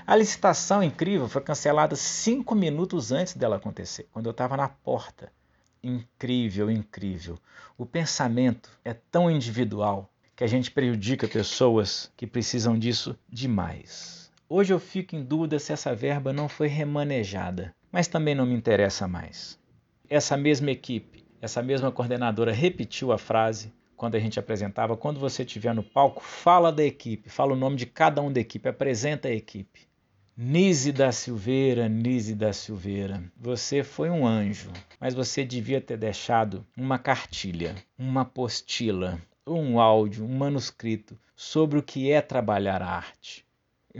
[0.05, 5.31] A licitação incrível foi cancelada cinco minutos antes dela acontecer, quando eu estava na porta.
[5.81, 7.39] Incrível, incrível.
[7.75, 14.20] O pensamento é tão individual que a gente prejudica pessoas que precisam disso demais.
[14.53, 18.53] Hoje eu fico em dúvida se essa verba não foi remanejada, mas também não me
[18.53, 19.57] interessa mais.
[20.09, 25.43] Essa mesma equipe, essa mesma coordenadora repetiu a frase quando a gente apresentava: quando você
[25.43, 29.29] estiver no palco, fala da equipe, fala o nome de cada um da equipe, apresenta
[29.29, 29.87] a equipe.
[30.35, 36.67] Nise da Silveira, Nise da Silveira, você foi um anjo, mas você devia ter deixado
[36.75, 43.49] uma cartilha, uma apostila, um áudio, um manuscrito sobre o que é trabalhar a arte.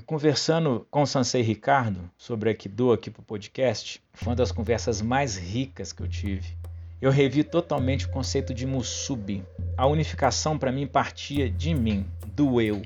[0.06, 5.02] Conversando com o Sansei Ricardo sobre Aikido aqui para o podcast, foi uma das conversas
[5.02, 6.56] mais ricas que eu tive.
[7.02, 9.44] Eu revi totalmente o conceito de Musubi.
[9.76, 12.82] A unificação para mim partia de mim, do eu.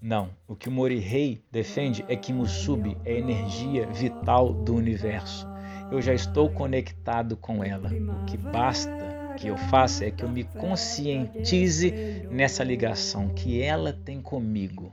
[0.00, 5.48] Não, o que o Morihei defende é que Musubi é a energia vital do universo.
[5.90, 7.88] Eu já estou conectado com ela.
[7.88, 8.92] O que basta
[9.38, 11.90] que eu faça é que eu me conscientize
[12.30, 14.92] nessa ligação que ela tem comigo.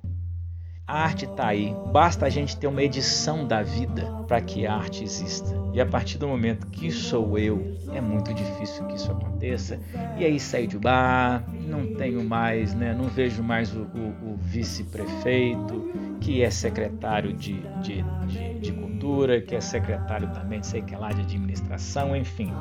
[0.90, 4.74] A arte está aí, basta a gente ter uma edição da vida para que a
[4.74, 5.56] arte exista.
[5.72, 9.80] E a partir do momento que sou eu, é muito difícil que isso aconteça.
[10.18, 12.92] E aí saio de bar, não tenho mais, né?
[12.96, 19.40] não vejo mais o, o, o vice-prefeito, que é secretário de, de, de, de cultura,
[19.40, 22.52] que é secretário também, sei que é lá, de administração, enfim.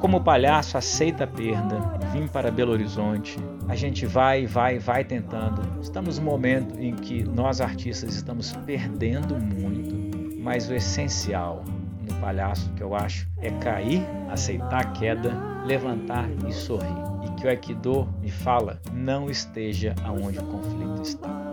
[0.00, 1.80] Como palhaço, aceita a perda,
[2.12, 3.38] vim para Belo Horizonte.
[3.68, 5.62] A gente vai, vai, vai tentando.
[5.80, 11.64] Estamos no momento em que nós artistas estamos perdendo muito, mas o essencial
[12.08, 15.32] no palhaço que eu acho é cair, aceitar a queda,
[15.64, 16.86] levantar e sorrir.
[17.24, 21.50] E que o Aikido me fala, não esteja aonde o conflito está.